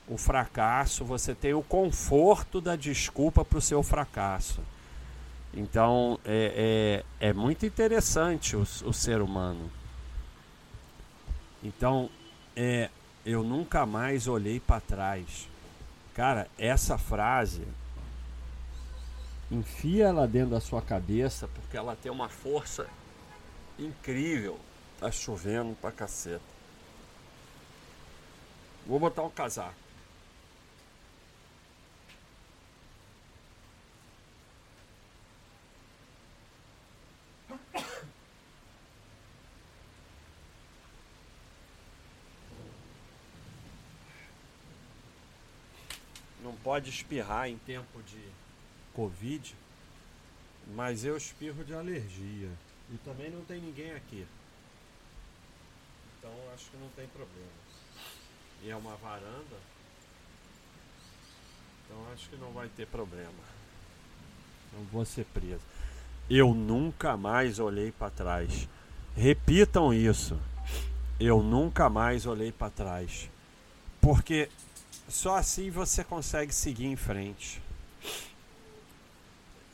o 0.09 0.17
fracasso, 0.17 1.05
você 1.05 1.35
tem 1.35 1.53
o 1.53 1.63
conforto 1.63 2.61
da 2.61 2.77
desculpa 2.77 3.45
para 3.45 3.59
o 3.59 3.63
seu 3.63 3.83
fracasso. 3.83 4.61
Então 5.53 6.19
é, 6.25 7.03
é, 7.21 7.29
é 7.29 7.33
muito 7.33 7.67
interessante 7.67 8.57
o, 8.57 8.63
o 8.63 8.93
ser 8.93 9.21
humano. 9.21 9.69
Então 11.63 12.09
é 12.57 12.91
eu 13.25 13.43
nunca 13.43 13.87
mais 13.87 14.27
olhei 14.27 14.59
para 14.59 14.81
trás. 14.81 15.49
Cara, 16.15 16.49
essa 16.59 16.99
frase 16.99 17.67
enfia 19.51 20.07
ela 20.07 20.27
dentro 20.27 20.51
da 20.51 20.61
sua 20.61 20.83
cabeça 20.83 21.49
porque 21.49 21.77
ela 21.77 21.97
tem 21.97 22.11
uma 22.11 22.29
força 22.29 22.87
incrível. 23.79 24.59
Tá 24.99 25.11
chovendo 25.11 25.75
pra 25.81 25.91
caceta. 25.91 26.41
Vou 28.87 28.99
botar 28.99 29.23
um 29.23 29.31
casaco. 29.31 29.75
Pode 46.73 46.89
espirrar 46.89 47.51
em 47.51 47.59
tempo 47.59 48.01
de 48.03 48.19
Covid, 48.95 49.55
mas 50.75 51.05
eu 51.05 51.19
espirro 51.19 51.63
de 51.63 51.75
alergia. 51.75 52.49
E 52.91 52.97
também 53.05 53.29
não 53.29 53.45
tem 53.45 53.61
ninguém 53.61 53.93
aqui. 53.93 54.27
Então 56.17 56.31
acho 56.55 56.71
que 56.71 56.79
não 56.79 56.89
tem 56.97 57.07
problema. 57.09 57.53
E 58.63 58.71
é 58.71 58.75
uma 58.75 58.97
varanda. 58.97 59.59
Então 61.85 62.11
acho 62.11 62.31
que 62.31 62.37
não 62.37 62.51
vai 62.53 62.69
ter 62.69 62.87
problema. 62.87 63.45
Não 64.73 64.83
vou 64.85 65.05
ser 65.05 65.27
preso. 65.27 65.61
Eu 66.31 66.55
nunca 66.55 67.19
mais 67.19 67.59
olhei 67.59 67.93
para 67.93 68.09
trás. 68.09 68.67
Repitam 69.15 69.93
isso. 69.93 70.41
Eu 71.21 71.43
nunca 71.43 71.91
mais 71.91 72.25
olhei 72.25 72.51
para 72.51 72.71
trás. 72.71 73.29
Porque 74.01 74.49
só 75.09 75.37
assim 75.37 75.71
você 75.71 76.03
consegue 76.03 76.55
seguir 76.55 76.87
em 76.87 76.97
frente. 76.97 77.61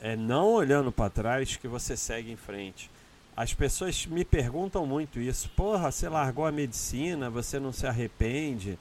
É 0.01 0.17
não 0.17 0.53
olhando 0.53 0.93
para 0.93 1.11
trás 1.11 1.57
que 1.57 1.67
você 1.67 1.97
segue 1.97 2.31
em 2.31 2.37
frente. 2.37 2.91
As 3.37 3.55
pessoas 3.55 4.07
me 4.07 4.25
perguntam 4.25 4.85
muito 4.87 5.21
isso. 5.21 5.49
Porra, 5.51 5.91
você 5.91 6.09
largou 6.09 6.47
a 6.47 6.53
medicina, 6.53 7.31
você 7.31 7.61
não 7.61 7.73
se 7.73 7.87
arrepende, 7.87 8.79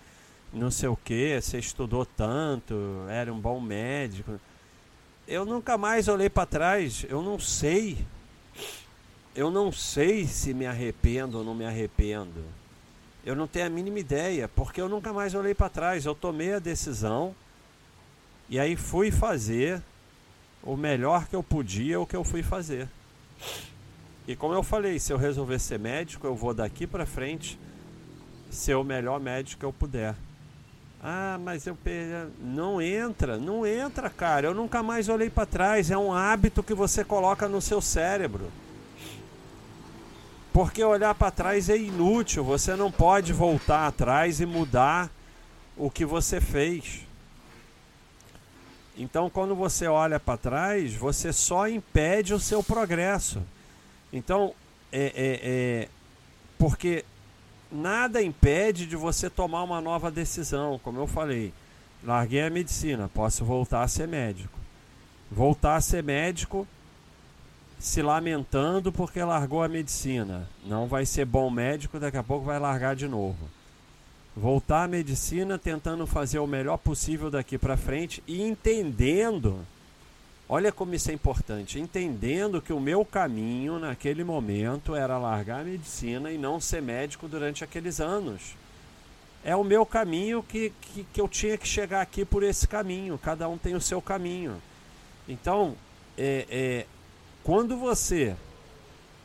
não 0.51 0.71
sei 0.71 0.89
o 0.89 0.95
que, 0.95 1.39
você 1.39 1.59
estudou 1.59 2.05
tanto, 2.05 2.75
era 3.09 3.31
um 3.31 3.39
bom 3.39 3.59
médico. 3.59 4.39
Eu 5.27 5.45
nunca 5.45 5.77
mais 5.77 6.07
olhei 6.07 6.29
para 6.29 6.45
trás, 6.45 7.05
eu 7.09 7.21
não 7.21 7.39
sei. 7.39 7.97
Eu 9.35 9.51
não 9.51 9.71
sei 9.71 10.25
se 10.25 10.53
me 10.53 10.65
arrependo 10.65 11.37
ou 11.37 11.43
não 11.43 11.53
me 11.53 11.65
arrependo. 11.65 12.43
Eu 13.27 13.35
não 13.35 13.45
tenho 13.45 13.65
a 13.65 13.69
mínima 13.69 13.99
ideia, 13.99 14.47
porque 14.47 14.79
eu 14.79 14.87
nunca 14.87 15.11
mais 15.11 15.35
olhei 15.35 15.53
para 15.53 15.67
trás. 15.67 16.05
Eu 16.05 16.15
tomei 16.15 16.53
a 16.53 16.59
decisão 16.59 17.35
e 18.47 18.57
aí 18.57 18.77
fui 18.77 19.11
fazer 19.11 19.83
o 20.63 20.77
melhor 20.77 21.27
que 21.27 21.35
eu 21.35 21.43
podia, 21.43 21.99
o 21.99 22.07
que 22.07 22.15
eu 22.15 22.23
fui 22.23 22.41
fazer. 22.41 22.87
E 24.25 24.33
como 24.33 24.53
eu 24.53 24.63
falei, 24.63 24.97
se 24.97 25.11
eu 25.11 25.17
resolver 25.17 25.59
ser 25.59 25.77
médico, 25.77 26.25
eu 26.25 26.35
vou 26.35 26.53
daqui 26.53 26.87
para 26.87 27.05
frente 27.05 27.59
ser 28.49 28.75
o 28.75 28.83
melhor 28.85 29.19
médico 29.19 29.59
que 29.59 29.65
eu 29.65 29.73
puder. 29.73 30.15
Ah, 31.03 31.37
mas 31.43 31.67
eu. 31.67 31.77
Não 32.39 32.81
entra, 32.81 33.37
não 33.37 33.67
entra, 33.67 34.09
cara. 34.09 34.47
Eu 34.47 34.53
nunca 34.53 34.81
mais 34.81 35.09
olhei 35.09 35.29
para 35.29 35.45
trás. 35.45 35.91
É 35.91 35.97
um 35.97 36.13
hábito 36.13 36.63
que 36.63 36.73
você 36.73 37.03
coloca 37.03 37.45
no 37.49 37.59
seu 37.59 37.81
cérebro. 37.81 38.49
Porque 40.57 40.83
olhar 40.83 41.13
para 41.13 41.29
trás 41.29 41.69
é 41.69 41.77
inútil, 41.77 42.43
você 42.43 42.75
não 42.75 42.91
pode 42.91 43.31
voltar 43.31 43.85
atrás 43.85 44.41
e 44.41 44.45
mudar 44.47 45.07
o 45.77 45.87
que 45.87 46.03
você 46.03 46.41
fez. 46.41 47.05
Então, 48.97 49.29
quando 49.29 49.53
você 49.53 49.85
olha 49.85 50.19
para 50.19 50.35
trás, 50.35 50.95
você 50.95 51.31
só 51.31 51.67
impede 51.69 52.33
o 52.33 52.39
seu 52.39 52.63
progresso. 52.63 53.39
Então, 54.11 54.55
é, 54.91 55.05
é, 55.15 55.39
é, 55.43 55.89
porque 56.57 57.05
nada 57.71 58.19
impede 58.23 58.87
de 58.87 58.95
você 58.95 59.29
tomar 59.29 59.61
uma 59.61 59.79
nova 59.79 60.09
decisão. 60.09 60.81
Como 60.83 60.99
eu 60.99 61.05
falei, 61.05 61.53
larguei 62.03 62.41
a 62.41 62.49
medicina, 62.49 63.07
posso 63.13 63.45
voltar 63.45 63.83
a 63.83 63.87
ser 63.87 64.07
médico. 64.07 64.57
Voltar 65.29 65.75
a 65.75 65.81
ser 65.81 66.01
médico 66.01 66.67
se 67.79 68.01
lamentando 68.01 68.91
porque 68.91 69.23
largou 69.23 69.61
a 69.61 69.67
medicina. 69.67 70.47
Não 70.65 70.87
vai 70.87 71.05
ser 71.05 71.25
bom 71.25 71.49
médico, 71.49 71.99
daqui 71.99 72.17
a 72.17 72.23
pouco 72.23 72.45
vai 72.45 72.59
largar 72.59 72.95
de 72.95 73.07
novo. 73.07 73.49
Voltar 74.35 74.83
à 74.83 74.87
medicina 74.87 75.57
tentando 75.57 76.05
fazer 76.05 76.39
o 76.39 76.47
melhor 76.47 76.77
possível 76.77 77.29
daqui 77.29 77.57
para 77.57 77.77
frente 77.77 78.21
e 78.27 78.41
entendendo, 78.41 79.59
olha 80.47 80.71
como 80.71 80.93
isso 80.93 81.09
é 81.09 81.13
importante, 81.13 81.79
entendendo 81.79 82.61
que 82.61 82.73
o 82.73 82.79
meu 82.79 83.03
caminho 83.03 83.79
naquele 83.79 84.23
momento 84.23 84.95
era 84.95 85.17
largar 85.17 85.61
a 85.61 85.63
medicina 85.63 86.31
e 86.31 86.37
não 86.37 86.59
ser 86.59 86.81
médico 86.81 87.27
durante 87.27 87.63
aqueles 87.63 87.99
anos. 87.99 88.55
É 89.43 89.55
o 89.55 89.63
meu 89.63 89.85
caminho 89.85 90.43
que, 90.43 90.71
que, 90.81 91.03
que 91.13 91.21
eu 91.21 91.27
tinha 91.27 91.57
que 91.57 91.67
chegar 91.67 92.01
aqui 92.01 92.25
por 92.25 92.43
esse 92.43 92.67
caminho, 92.67 93.17
cada 93.17 93.47
um 93.47 93.57
tem 93.57 93.75
o 93.75 93.81
seu 93.81 94.01
caminho. 94.01 94.61
Então, 95.27 95.75
é, 96.17 96.45
é 96.49 96.85
quando 97.47 97.77
você 97.77 98.35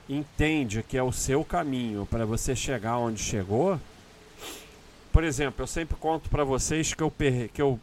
entende 0.09 0.81
que 0.85 0.97
é 0.97 1.02
o 1.02 1.11
seu 1.11 1.45
caminho 1.45 2.07
para 2.09 2.25
você 2.25 2.55
chegar 2.55 2.97
onde 2.97 3.21
chegou, 3.21 3.81
por 5.12 5.25
exemplo, 5.25 5.64
eu 5.64 5.67
sempre 5.67 5.97
conto 5.97 6.31
para 6.31 6.45
vocês 6.45 6.95
que 6.95 7.02
eu, 7.02 7.12
que 7.52 7.61
eu 7.61 7.81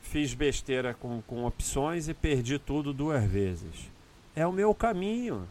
fiz 0.00 0.32
besteira 0.32 0.94
com, 0.94 1.20
com 1.26 1.44
opções 1.44 2.08
e 2.08 2.14
perdi 2.14 2.58
tudo 2.58 2.94
duas 2.94 3.22
vezes. 3.22 3.90
É 4.34 4.46
o 4.46 4.52
meu 4.52 4.74
caminho. 4.74 5.46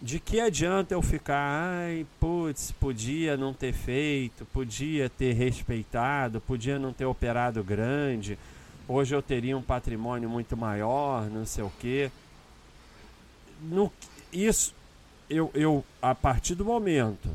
De 0.00 0.20
que 0.20 0.38
adianta 0.38 0.94
eu 0.94 1.02
ficar, 1.02 1.64
ai, 1.80 2.06
putz, 2.20 2.70
podia 2.70 3.36
não 3.36 3.52
ter 3.52 3.72
feito, 3.72 4.44
podia 4.52 5.10
ter 5.10 5.32
respeitado, 5.32 6.40
podia 6.40 6.78
não 6.78 6.92
ter 6.92 7.06
operado 7.06 7.64
grande, 7.64 8.38
hoje 8.86 9.16
eu 9.16 9.22
teria 9.22 9.58
um 9.58 9.62
patrimônio 9.62 10.30
muito 10.30 10.56
maior, 10.56 11.28
não 11.28 11.44
sei 11.44 11.64
o 11.64 11.72
quê 11.80 12.08
no, 13.62 13.90
isso, 14.32 14.74
eu, 15.28 15.50
eu, 15.54 15.84
a 16.02 16.14
partir 16.14 16.54
do 16.54 16.64
momento 16.64 17.28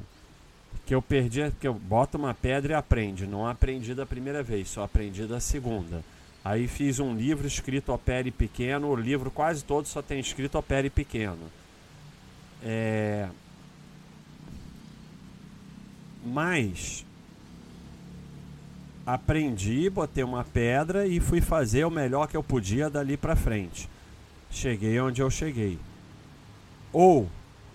que 0.85 0.93
eu 0.93 1.01
perdi, 1.01 1.51
que 1.59 1.67
eu 1.67 1.73
boto 1.73 2.17
uma 2.17 2.33
pedra 2.33 2.73
e 2.73 2.75
aprende, 2.75 3.27
não 3.27 3.47
aprendi 3.47 3.93
da 3.93 4.05
primeira 4.05 4.41
vez, 4.41 4.69
só 4.69 4.83
aprendi 4.83 5.25
da 5.25 5.39
segunda. 5.39 6.03
Aí 6.43 6.67
fiz 6.67 6.99
um 6.99 7.15
livro 7.15 7.45
escrito 7.45 7.93
opere 7.93 8.31
pequeno, 8.31 8.87
o 8.87 8.95
livro 8.95 9.29
quase 9.29 9.63
todo 9.63 9.87
só 9.87 10.01
tem 10.01 10.19
escrito 10.19 10.57
opere 10.57 10.89
pequeno. 10.89 11.51
É... 12.63 13.29
Mas 16.25 17.05
aprendi, 19.05 19.89
botei 19.89 20.23
uma 20.23 20.43
pedra 20.43 21.05
e 21.05 21.19
fui 21.19 21.39
fazer 21.41 21.85
o 21.85 21.91
melhor 21.91 22.27
que 22.27 22.37
eu 22.37 22.43
podia 22.43 22.89
dali 22.89 23.15
para 23.15 23.35
frente. 23.35 23.89
Cheguei 24.49 24.99
onde 24.99 25.21
eu 25.21 25.29
cheguei 25.29 25.77
ou 26.91 27.29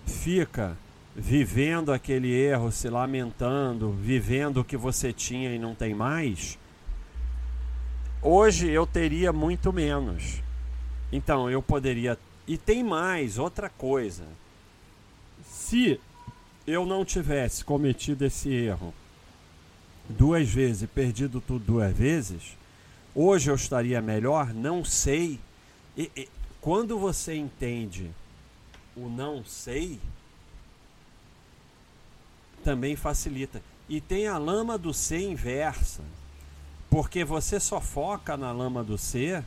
fica 0.05 0.77
vivendo 1.15 1.93
aquele 1.93 2.31
erro, 2.31 2.71
se 2.71 2.89
lamentando, 2.89 3.91
vivendo 3.91 4.57
o 4.57 4.63
que 4.63 4.75
você 4.75 5.13
tinha 5.13 5.53
e 5.55 5.59
não 5.59 5.73
tem 5.73 5.93
mais, 5.93 6.59
hoje 8.21 8.69
eu 8.69 8.85
teria 8.85 9.31
muito 9.31 9.71
menos. 9.71 10.41
Então 11.11 11.49
eu 11.49 11.61
poderia. 11.61 12.17
E 12.47 12.57
tem 12.57 12.83
mais, 12.83 13.37
outra 13.37 13.69
coisa. 13.69 14.25
Se 15.47 15.99
eu 16.67 16.85
não 16.85 17.05
tivesse 17.05 17.63
cometido 17.63 18.25
esse 18.25 18.51
erro 18.51 18.93
duas 20.09 20.49
vezes 20.49 20.87
perdido 20.93 21.41
tudo 21.41 21.65
duas 21.65 21.95
vezes, 21.95 22.57
hoje 23.13 23.49
eu 23.49 23.55
estaria 23.55 24.01
melhor? 24.01 24.53
Não 24.53 24.83
sei. 24.83 25.39
E, 25.97 26.11
e, 26.15 26.27
quando 26.59 26.99
você 26.99 27.35
entende 27.35 28.11
o 28.95 29.09
não 29.09 29.43
sei 29.43 29.99
também 32.63 32.95
facilita. 32.95 33.61
E 33.87 34.01
tem 34.01 34.27
a 34.27 34.37
lama 34.39 34.77
do 34.77 34.93
C 34.93 35.19
inversa, 35.19 36.01
porque 36.89 37.23
você 37.23 37.59
só 37.59 37.79
foca 37.79 38.35
na 38.35 38.51
lama 38.51 38.83
do 38.83 38.97
C 38.97 39.43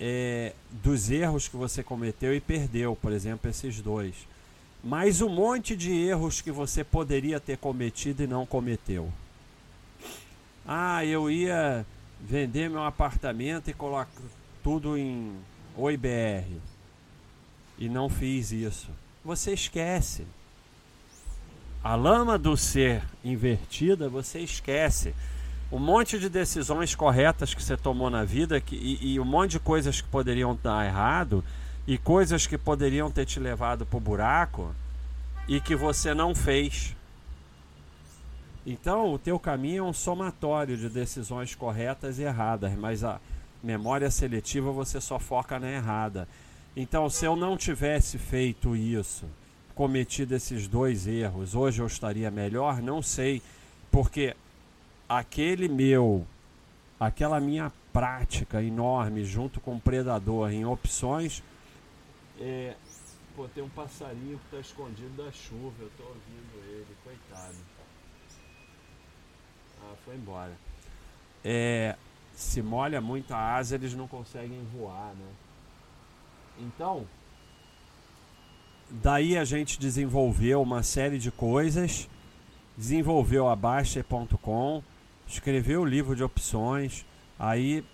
é, 0.00 0.54
dos 0.70 1.10
erros 1.10 1.48
que 1.48 1.56
você 1.56 1.82
cometeu 1.82 2.34
e 2.34 2.40
perdeu, 2.40 2.94
por 2.94 3.12
exemplo, 3.12 3.50
esses 3.50 3.80
dois. 3.80 4.14
Mas 4.84 5.20
um 5.20 5.28
monte 5.28 5.76
de 5.76 5.92
erros 5.92 6.40
que 6.40 6.52
você 6.52 6.84
poderia 6.84 7.40
ter 7.40 7.58
cometido 7.58 8.22
e 8.22 8.26
não 8.26 8.46
cometeu. 8.46 9.12
Ah, 10.66 11.04
eu 11.04 11.28
ia 11.28 11.84
vender 12.20 12.70
meu 12.70 12.84
apartamento 12.84 13.68
e 13.68 13.74
colocar 13.74 14.08
tudo 14.62 14.96
em 14.96 15.36
OIBR 15.76 16.44
e 17.82 17.88
não 17.88 18.08
fiz 18.08 18.52
isso. 18.52 18.86
Você 19.24 19.52
esquece. 19.54 20.24
A 21.82 21.96
lama 21.96 22.38
do 22.38 22.56
ser 22.56 23.02
invertida, 23.24 24.08
você 24.08 24.38
esquece. 24.38 25.12
Um 25.70 25.80
monte 25.80 26.16
de 26.16 26.28
decisões 26.28 26.94
corretas 26.94 27.52
que 27.52 27.60
você 27.60 27.76
tomou 27.76 28.08
na 28.08 28.22
vida 28.22 28.60
que, 28.60 28.76
e, 28.76 29.14
e 29.14 29.20
um 29.20 29.24
monte 29.24 29.52
de 29.52 29.58
coisas 29.58 30.00
que 30.00 30.06
poderiam 30.06 30.56
dar 30.62 30.86
errado 30.86 31.44
e 31.84 31.98
coisas 31.98 32.46
que 32.46 32.56
poderiam 32.56 33.10
ter 33.10 33.26
te 33.26 33.40
levado 33.40 33.84
para 33.84 33.96
o 33.96 34.00
buraco 34.00 34.72
e 35.48 35.60
que 35.60 35.74
você 35.74 36.14
não 36.14 36.36
fez. 36.36 36.94
Então, 38.64 39.12
o 39.12 39.18
teu 39.18 39.40
caminho 39.40 39.84
é 39.84 39.88
um 39.88 39.92
somatório 39.92 40.76
de 40.76 40.88
decisões 40.88 41.56
corretas 41.56 42.20
e 42.20 42.22
erradas, 42.22 42.72
mas 42.76 43.02
a 43.02 43.20
memória 43.60 44.08
seletiva 44.08 44.70
você 44.70 45.00
só 45.00 45.18
foca 45.18 45.58
na 45.58 45.68
errada. 45.68 46.28
Então, 46.74 47.10
se 47.10 47.26
eu 47.26 47.36
não 47.36 47.56
tivesse 47.56 48.16
feito 48.16 48.74
isso, 48.74 49.26
cometido 49.74 50.34
esses 50.34 50.66
dois 50.66 51.06
erros, 51.06 51.54
hoje 51.54 51.82
eu 51.82 51.86
estaria 51.86 52.30
melhor? 52.30 52.80
Não 52.80 53.02
sei, 53.02 53.42
porque 53.90 54.34
aquele 55.06 55.68
meu, 55.68 56.26
aquela 56.98 57.38
minha 57.40 57.70
prática 57.92 58.62
enorme 58.62 59.22
junto 59.22 59.60
com 59.60 59.76
o 59.76 59.80
predador 59.80 60.50
em 60.50 60.64
opções, 60.64 61.42
é, 62.40 62.74
pô, 63.36 63.46
tem 63.48 63.62
um 63.62 63.68
passarinho 63.68 64.38
que 64.38 64.56
está 64.56 64.58
escondido 64.58 65.22
da 65.22 65.30
chuva, 65.30 65.74
eu 65.78 65.88
estou 65.88 66.06
ouvindo 66.06 66.70
ele, 66.70 66.96
coitado. 67.04 67.54
Ah, 69.82 69.94
foi 70.06 70.14
embora. 70.14 70.52
É, 71.44 71.96
se 72.34 72.62
molha 72.62 73.00
muito 73.00 73.34
a 73.34 73.56
asa, 73.56 73.74
eles 73.74 73.92
não 73.92 74.08
conseguem 74.08 74.62
voar, 74.72 75.12
né? 75.14 75.26
Então, 76.58 77.06
daí 78.90 79.36
a 79.36 79.44
gente 79.44 79.78
desenvolveu 79.78 80.60
uma 80.62 80.82
série 80.82 81.18
de 81.18 81.30
coisas, 81.30 82.08
desenvolveu 82.76 83.48
a 83.48 83.56
Baster.com, 83.56 84.82
escreveu 85.26 85.82
o 85.82 85.86
livro 85.86 86.14
de 86.14 86.22
opções, 86.22 87.04
aí 87.38 87.84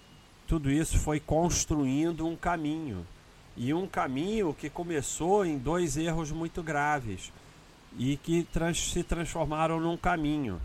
tudo 0.46 0.70
isso 0.70 0.98
foi 0.98 1.20
construindo 1.20 2.26
um 2.26 2.34
caminho. 2.34 3.06
E 3.56 3.74
um 3.74 3.86
caminho 3.86 4.54
que 4.54 4.70
começou 4.70 5.44
em 5.44 5.58
dois 5.58 5.96
erros 5.96 6.30
muito 6.30 6.62
graves 6.62 7.32
e 7.98 8.16
que 8.16 8.44
trans 8.44 8.92
se 8.92 9.02
transformaram 9.02 9.80
num 9.80 9.96
caminho 9.96 10.60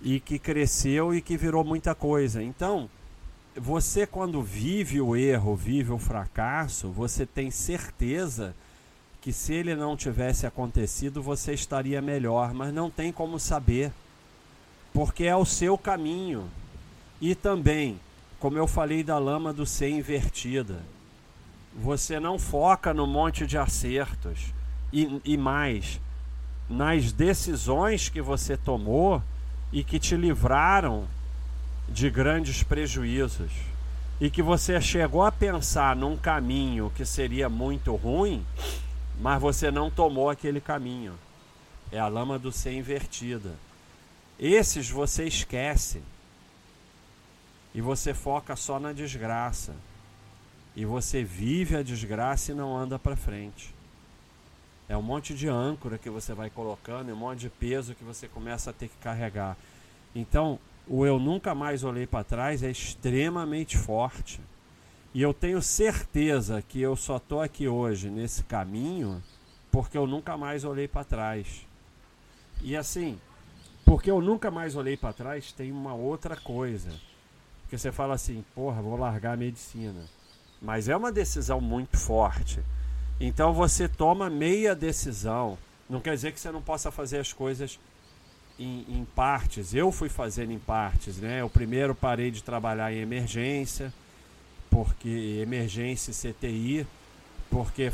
e 0.00 0.20
que 0.20 0.38
cresceu 0.38 1.14
e 1.14 1.20
que 1.20 1.36
virou 1.36 1.64
muita 1.64 1.94
coisa. 1.94 2.42
Então, 2.42 2.88
você 3.56 4.06
quando 4.06 4.42
vive 4.42 5.00
o 5.00 5.14
erro, 5.14 5.54
vive 5.54 5.92
o 5.92 5.98
fracasso, 5.98 6.88
você 6.88 7.26
tem 7.26 7.50
certeza 7.50 8.54
que 9.20 9.32
se 9.32 9.54
ele 9.54 9.74
não 9.74 9.96
tivesse 9.96 10.46
acontecido, 10.46 11.22
você 11.22 11.52
estaria 11.52 12.02
melhor, 12.02 12.52
mas 12.52 12.74
não 12.74 12.90
tem 12.90 13.12
como 13.12 13.38
saber, 13.38 13.92
porque 14.92 15.24
é 15.24 15.36
o 15.36 15.44
seu 15.44 15.78
caminho. 15.78 16.48
E 17.20 17.34
também, 17.34 18.00
como 18.40 18.58
eu 18.58 18.66
falei 18.66 19.04
da 19.04 19.18
lama 19.18 19.52
do 19.52 19.64
ser 19.64 19.90
invertida, 19.90 20.80
você 21.76 22.18
não 22.18 22.38
foca 22.38 22.92
no 22.92 23.06
monte 23.06 23.46
de 23.46 23.56
acertos 23.56 24.52
e, 24.92 25.20
e 25.24 25.36
mais 25.36 26.00
nas 26.68 27.12
decisões 27.12 28.08
que 28.08 28.20
você 28.20 28.56
tomou 28.56 29.22
e 29.72 29.84
que 29.84 29.98
te 29.98 30.16
livraram 30.16 31.06
de 31.88 32.08
grandes 32.10 32.62
prejuízos 32.62 33.50
e 34.20 34.30
que 34.30 34.42
você 34.42 34.80
chegou 34.80 35.22
a 35.24 35.32
pensar 35.32 35.96
num 35.96 36.16
caminho 36.16 36.92
que 36.94 37.04
seria 37.04 37.48
muito 37.48 37.94
ruim, 37.96 38.46
mas 39.20 39.40
você 39.40 39.70
não 39.70 39.90
tomou 39.90 40.30
aquele 40.30 40.60
caminho. 40.60 41.18
É 41.90 41.98
a 41.98 42.08
lama 42.08 42.38
do 42.38 42.52
ser 42.52 42.72
invertida. 42.72 43.54
Esses 44.38 44.88
você 44.88 45.24
esquece. 45.24 46.02
E 47.74 47.80
você 47.80 48.14
foca 48.14 48.54
só 48.56 48.78
na 48.78 48.92
desgraça. 48.92 49.74
E 50.74 50.84
você 50.84 51.22
vive 51.22 51.76
a 51.76 51.82
desgraça 51.82 52.52
e 52.52 52.54
não 52.54 52.76
anda 52.76 52.98
para 52.98 53.16
frente. 53.16 53.74
É 54.88 54.96
um 54.96 55.02
monte 55.02 55.34
de 55.34 55.48
âncora 55.48 55.98
que 55.98 56.10
você 56.10 56.34
vai 56.34 56.50
colocando, 56.50 57.08
e 57.08 57.12
um 57.12 57.16
monte 57.16 57.40
de 57.40 57.50
peso 57.50 57.94
que 57.94 58.04
você 58.04 58.28
começa 58.28 58.70
a 58.70 58.72
ter 58.72 58.88
que 58.88 58.96
carregar. 58.98 59.56
Então, 60.14 60.58
o 60.88 61.06
eu 61.06 61.18
nunca 61.18 61.54
mais 61.54 61.84
olhei 61.84 62.06
para 62.06 62.24
trás 62.24 62.62
é 62.62 62.70
extremamente 62.70 63.76
forte. 63.76 64.40
E 65.14 65.20
eu 65.20 65.34
tenho 65.34 65.60
certeza 65.60 66.62
que 66.62 66.80
eu 66.80 66.96
só 66.96 67.18
estou 67.18 67.40
aqui 67.40 67.68
hoje 67.68 68.08
nesse 68.08 68.42
caminho 68.44 69.22
porque 69.70 69.96
eu 69.96 70.06
nunca 70.06 70.36
mais 70.36 70.64
olhei 70.64 70.86
para 70.86 71.04
trás. 71.04 71.66
E 72.62 72.76
assim, 72.76 73.18
porque 73.84 74.10
eu 74.10 74.20
nunca 74.20 74.50
mais 74.50 74.76
olhei 74.76 74.96
para 74.96 75.12
trás, 75.12 75.52
tem 75.52 75.72
uma 75.72 75.94
outra 75.94 76.36
coisa. 76.36 76.90
Porque 77.62 77.76
você 77.76 77.90
fala 77.90 78.14
assim, 78.14 78.44
porra, 78.54 78.82
vou 78.82 78.96
largar 78.96 79.32
a 79.32 79.36
medicina. 79.36 80.04
Mas 80.60 80.88
é 80.88 80.96
uma 80.96 81.10
decisão 81.10 81.60
muito 81.60 81.96
forte. 81.96 82.60
Então 83.18 83.52
você 83.52 83.88
toma 83.88 84.28
meia 84.28 84.74
decisão. 84.74 85.58
Não 85.88 86.00
quer 86.00 86.14
dizer 86.14 86.32
que 86.32 86.40
você 86.40 86.50
não 86.50 86.62
possa 86.62 86.90
fazer 86.90 87.18
as 87.18 87.32
coisas 87.32 87.78
em, 88.58 88.84
em 88.88 89.04
partes. 89.14 89.74
Eu 89.74 89.90
fui 89.90 90.08
fazendo 90.08 90.52
em 90.52 90.58
partes, 90.58 91.18
né? 91.18 91.40
Eu 91.40 91.50
primeiro 91.50 91.94
parei 91.94 92.30
de 92.30 92.42
trabalhar 92.42 92.92
em 92.92 92.98
emergência 92.98 93.92
porque 94.72 95.38
emergência 95.42 96.14
CTI, 96.14 96.86
porque 97.50 97.92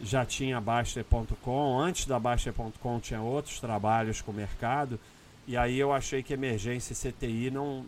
já 0.00 0.24
tinha 0.24 0.60
Baster.com, 0.60 1.76
antes 1.76 2.06
da 2.06 2.20
Baster.com 2.20 3.00
tinha 3.00 3.20
outros 3.20 3.58
trabalhos 3.58 4.22
com 4.22 4.30
o 4.30 4.34
mercado, 4.34 5.00
e 5.44 5.56
aí 5.56 5.76
eu 5.76 5.92
achei 5.92 6.22
que 6.22 6.32
emergência 6.32 6.94
CTI 6.94 7.50
não 7.50 7.84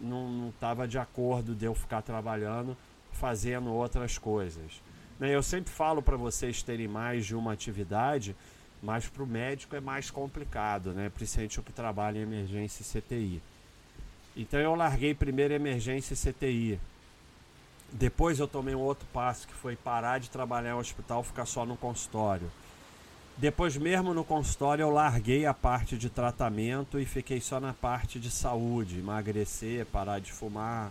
estava 0.53 0.83
não, 0.83 0.83
não 0.83 0.89
de 0.89 0.99
acordo 0.99 1.55
de 1.55 1.67
eu 1.67 1.75
ficar 1.75 2.03
trabalhando, 2.03 2.77
fazendo 3.13 3.73
outras 3.73 4.19
coisas. 4.19 4.83
Né, 5.21 5.33
eu 5.33 5.43
sempre 5.43 5.73
falo 5.73 6.03
para 6.03 6.17
vocês 6.17 6.65
terem 6.65 6.89
mais 6.89 7.25
de 7.25 7.37
uma 7.37 7.53
atividade, 7.53 8.35
mas 8.87 9.09
para 9.09 9.25
o 9.25 9.27
médico 9.27 9.75
é 9.75 9.81
mais 9.81 10.13
complicado, 10.13 10.93
né? 10.93 11.11
principalmente 11.13 11.59
o 11.59 11.63
que 11.65 11.73
trabalha 11.73 12.19
em 12.19 12.23
emergência 12.23 12.83
e 12.83 13.01
CTI. 13.03 13.43
Então 14.37 14.61
eu 14.61 14.77
larguei 14.77 15.13
primeiro 15.13 15.53
emergência 15.53 16.15
e 16.15 16.17
CTI, 16.17 16.81
depois 17.93 18.39
eu 18.39 18.47
tomei 18.47 18.75
um 18.75 18.81
outro 18.81 19.07
passo 19.13 19.49
que 19.49 19.55
foi 19.55 19.75
parar 19.75 20.19
de 20.19 20.31
trabalhar 20.31 20.75
no 20.75 20.79
hospital, 20.79 21.25
ficar 21.25 21.47
só 21.47 21.65
no 21.65 21.77
consultório. 21.77 22.49
Depois, 23.37 23.77
mesmo 23.77 24.15
no 24.15 24.25
consultório, 24.25 24.83
eu 24.83 24.91
larguei 24.91 25.45
a 25.45 25.53
parte 25.53 25.99
de 25.99 26.09
tratamento 26.09 26.99
e 26.99 27.05
fiquei 27.05 27.41
só 27.41 27.61
na 27.61 27.75
parte 27.75 28.19
de 28.21 28.31
saúde, 28.31 28.99
emagrecer, 28.99 29.85
parar 29.87 30.21
de 30.21 30.33
fumar, 30.33 30.91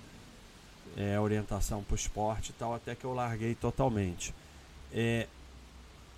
é, 0.96 1.20
orientação 1.20 1.84
para 1.84 1.94
o 1.94 1.96
esporte 1.96 2.50
e 2.50 2.54
tal, 2.54 2.76
até 2.76 2.94
que 2.94 3.06
eu 3.06 3.14
larguei 3.14 3.56
totalmente. 3.56 4.34
É, 4.94 5.28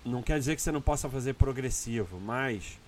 não 0.04 0.22
quer 0.22 0.38
dizer 0.38 0.56
que 0.56 0.62
você 0.62 0.72
não 0.72 0.80
possa 0.80 1.08
fazer 1.08 1.34
progressivo, 1.34 2.18
mas 2.20 2.78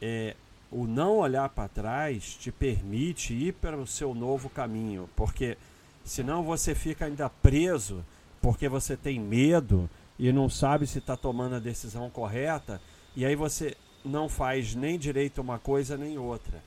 é, 0.00 0.36
o 0.70 0.86
não 0.86 1.18
olhar 1.18 1.48
para 1.48 1.68
trás 1.68 2.34
te 2.34 2.52
permite 2.52 3.32
ir 3.34 3.52
para 3.54 3.76
o 3.76 3.86
seu 3.86 4.14
novo 4.14 4.48
caminho, 4.48 5.08
porque 5.16 5.56
Senão 6.04 6.42
você 6.42 6.74
fica 6.74 7.06
ainda 7.06 7.30
preso 7.30 8.04
porque 8.40 8.68
você 8.68 8.94
tem 8.94 9.18
medo 9.18 9.88
e 10.18 10.30
não 10.30 10.50
sabe 10.50 10.86
se 10.86 10.98
está 10.98 11.16
tomando 11.16 11.54
a 11.56 11.58
decisão 11.58 12.10
correta. 12.10 12.80
E 13.16 13.24
aí 13.24 13.34
você 13.34 13.74
não 14.04 14.28
faz 14.28 14.74
nem 14.74 14.98
direito 14.98 15.40
uma 15.40 15.58
coisa 15.58 15.96
nem 15.96 16.18
outra. 16.18 16.62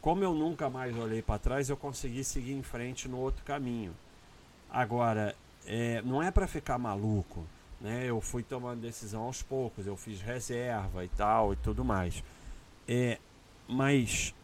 Como 0.00 0.24
eu 0.24 0.32
nunca 0.32 0.70
mais 0.70 0.96
olhei 0.96 1.20
para 1.20 1.38
trás, 1.38 1.68
eu 1.68 1.76
consegui 1.76 2.24
seguir 2.24 2.52
em 2.52 2.62
frente 2.62 3.08
no 3.08 3.18
outro 3.18 3.44
caminho. 3.44 3.94
Agora, 4.70 5.36
é, 5.66 6.00
não 6.02 6.22
é 6.22 6.30
para 6.30 6.46
ficar 6.46 6.78
maluco. 6.78 7.44
Né? 7.80 8.04
Eu 8.06 8.20
fui 8.20 8.42
tomando 8.42 8.80
decisão 8.80 9.22
aos 9.22 9.42
poucos, 9.42 9.86
eu 9.86 9.96
fiz 9.96 10.20
reserva 10.20 11.04
e 11.04 11.08
tal 11.08 11.52
e 11.52 11.56
tudo 11.56 11.84
mais. 11.84 12.22
É, 12.86 13.18
mas 13.68 14.34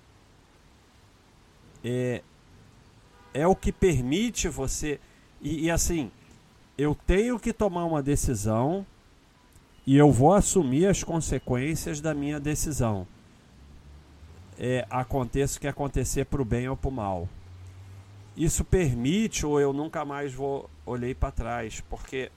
é, 1.82 2.22
é 3.32 3.46
o 3.46 3.56
que 3.56 3.72
permite 3.72 4.48
você. 4.48 5.00
E, 5.40 5.64
e, 5.64 5.70
assim, 5.70 6.10
eu 6.78 6.94
tenho 6.94 7.38
que 7.38 7.52
tomar 7.52 7.84
uma 7.84 8.02
decisão 8.02 8.86
e 9.86 9.96
eu 9.96 10.10
vou 10.10 10.32
assumir 10.32 10.86
as 10.86 11.02
consequências 11.02 12.00
da 12.00 12.14
minha 12.14 12.40
decisão. 12.40 13.06
É, 14.58 14.86
aconteça 14.88 15.58
o 15.58 15.60
que 15.60 15.66
acontecer 15.66 16.24
para 16.26 16.40
o 16.40 16.44
bem 16.44 16.68
ou 16.68 16.76
para 16.76 16.88
o 16.88 16.92
mal. 16.92 17.28
Isso 18.36 18.64
permite, 18.64 19.44
ou 19.44 19.60
eu 19.60 19.72
nunca 19.72 20.04
mais 20.04 20.32
vou 20.32 20.70
olhei 20.86 21.14
para 21.14 21.30
trás, 21.30 21.80
porque 21.82 22.30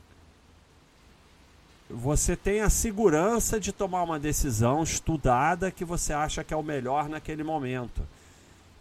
você 1.90 2.36
tem 2.36 2.62
a 2.62 2.70
segurança 2.70 3.60
de 3.60 3.72
tomar 3.72 4.04
uma 4.04 4.20
decisão 4.20 4.84
estudada 4.84 5.72
que 5.72 5.86
você 5.86 6.14
acha 6.14 6.44
que 6.44 6.54
é 6.54 6.58
o 6.58 6.64
melhor 6.64 7.08
naquele 7.08 7.44
momento 7.44 8.02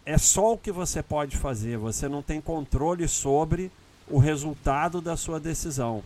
é 0.07 0.17
só 0.17 0.53
o 0.53 0.57
que 0.57 0.71
você 0.71 1.03
pode 1.03 1.35
fazer, 1.35 1.77
você 1.77 2.07
não 2.07 2.21
tem 2.21 2.39
controle 2.39 3.09
sobre 3.09 3.69
o 4.07 4.19
resultado 4.19 5.01
da 5.01 5.17
sua 5.17 5.37
decisão. 5.37 6.01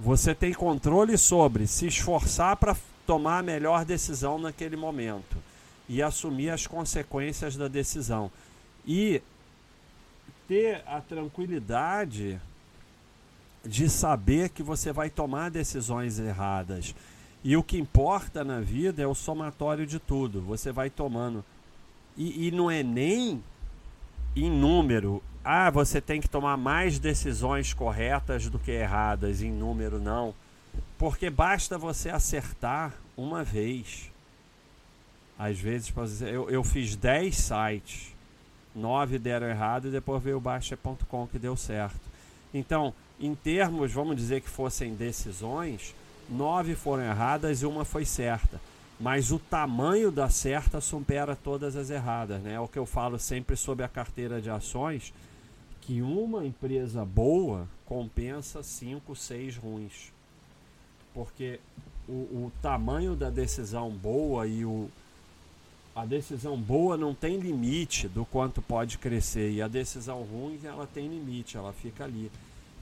Você 0.00 0.34
tem 0.34 0.52
controle 0.52 1.16
sobre 1.16 1.68
se 1.68 1.86
esforçar 1.86 2.56
para 2.56 2.76
tomar 3.06 3.38
a 3.38 3.42
melhor 3.42 3.84
decisão 3.84 4.36
naquele 4.36 4.74
momento 4.74 5.36
e 5.88 6.02
assumir 6.02 6.50
as 6.50 6.66
consequências 6.66 7.56
da 7.56 7.68
decisão. 7.68 8.32
E 8.84 9.22
ter 10.48 10.82
a 10.88 11.00
tranquilidade 11.00 12.40
de 13.66 13.88
saber 13.88 14.50
que 14.50 14.62
você 14.62 14.92
vai 14.92 15.10
tomar 15.10 15.50
decisões 15.50 16.18
erradas. 16.18 16.94
E 17.44 17.56
o 17.56 17.62
que 17.62 17.78
importa 17.78 18.42
na 18.42 18.60
vida 18.60 19.02
é 19.02 19.06
o 19.06 19.14
somatório 19.14 19.86
de 19.86 19.98
tudo. 19.98 20.40
Você 20.42 20.72
vai 20.72 20.90
tomando 20.90 21.44
e, 22.16 22.48
e 22.48 22.50
não 22.50 22.70
é 22.70 22.82
nem 22.82 23.42
em 24.34 24.50
número. 24.50 25.22
Ah, 25.44 25.70
você 25.70 26.00
tem 26.00 26.20
que 26.20 26.28
tomar 26.28 26.56
mais 26.56 26.98
decisões 26.98 27.72
corretas 27.72 28.48
do 28.48 28.58
que 28.58 28.70
erradas. 28.70 29.42
Em 29.42 29.52
número, 29.52 30.00
não. 30.00 30.34
Porque 30.98 31.30
basta 31.30 31.78
você 31.78 32.10
acertar 32.10 32.94
uma 33.16 33.44
vez. 33.44 34.10
Às 35.38 35.58
vezes, 35.58 35.92
eu, 36.22 36.48
eu 36.50 36.64
fiz 36.64 36.96
10 36.96 37.36
sites, 37.36 38.14
9 38.74 39.18
deram 39.18 39.48
errado 39.48 39.88
e 39.88 39.90
depois 39.90 40.22
veio 40.22 40.38
o 40.38 40.40
Baixa.com 40.40 41.26
que 41.26 41.38
deu 41.38 41.54
certo. 41.56 42.00
Então, 42.58 42.94
em 43.20 43.34
termos, 43.34 43.92
vamos 43.92 44.16
dizer 44.16 44.40
que 44.40 44.48
fossem 44.48 44.94
decisões, 44.94 45.94
9 46.28 46.74
foram 46.74 47.04
erradas 47.04 47.62
e 47.62 47.66
uma 47.66 47.84
foi 47.84 48.04
certa 48.04 48.60
mas 48.98 49.30
o 49.30 49.38
tamanho 49.38 50.10
da 50.10 50.28
certa 50.28 50.80
supera 50.80 51.36
todas 51.36 51.76
as 51.76 51.90
erradas, 51.90 52.40
né? 52.42 52.54
É 52.54 52.60
o 52.60 52.68
que 52.68 52.78
eu 52.78 52.86
falo 52.86 53.18
sempre 53.18 53.56
sobre 53.56 53.84
a 53.84 53.88
carteira 53.88 54.40
de 54.40 54.48
ações, 54.48 55.12
que 55.82 56.00
uma 56.00 56.46
empresa 56.46 57.04
boa 57.04 57.68
compensa 57.84 58.62
cinco, 58.62 59.14
seis 59.14 59.56
ruins. 59.56 60.12
Porque 61.12 61.60
o, 62.08 62.12
o 62.12 62.52
tamanho 62.62 63.14
da 63.14 63.28
decisão 63.28 63.90
boa 63.90 64.46
e 64.46 64.64
o, 64.64 64.88
a 65.94 66.06
decisão 66.06 66.56
boa 66.56 66.96
não 66.96 67.14
tem 67.14 67.38
limite 67.38 68.08
do 68.08 68.24
quanto 68.24 68.62
pode 68.62 68.96
crescer 68.96 69.50
e 69.50 69.60
a 69.60 69.68
decisão 69.68 70.22
ruim 70.22 70.58
ela 70.64 70.86
tem 70.86 71.06
limite, 71.06 71.56
ela 71.56 71.72
fica 71.72 72.04
ali. 72.04 72.30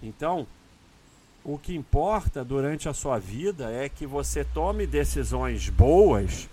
Então, 0.05 0.47
o 1.43 1.59
que 1.59 1.75
importa 1.75 2.45
durante 2.45 2.89
a 2.89 2.95
sua 2.95 3.19
vida 3.19 3.71
é 3.71 3.89
que 3.89 4.07
você 4.07 4.45
tome 4.45 4.87
decisões 4.87 5.69
boas 5.69 6.49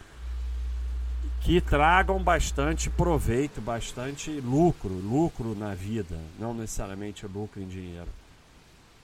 que 1.41 1.59
tragam 1.59 2.21
bastante 2.21 2.89
proveito, 2.89 3.59
bastante 3.59 4.29
lucro, 4.41 4.89
lucro 4.89 5.55
na 5.55 5.73
vida, 5.73 6.17
não 6.39 6.53
necessariamente 6.53 7.25
lucro 7.25 7.61
em 7.61 7.67
dinheiro. 7.67 8.09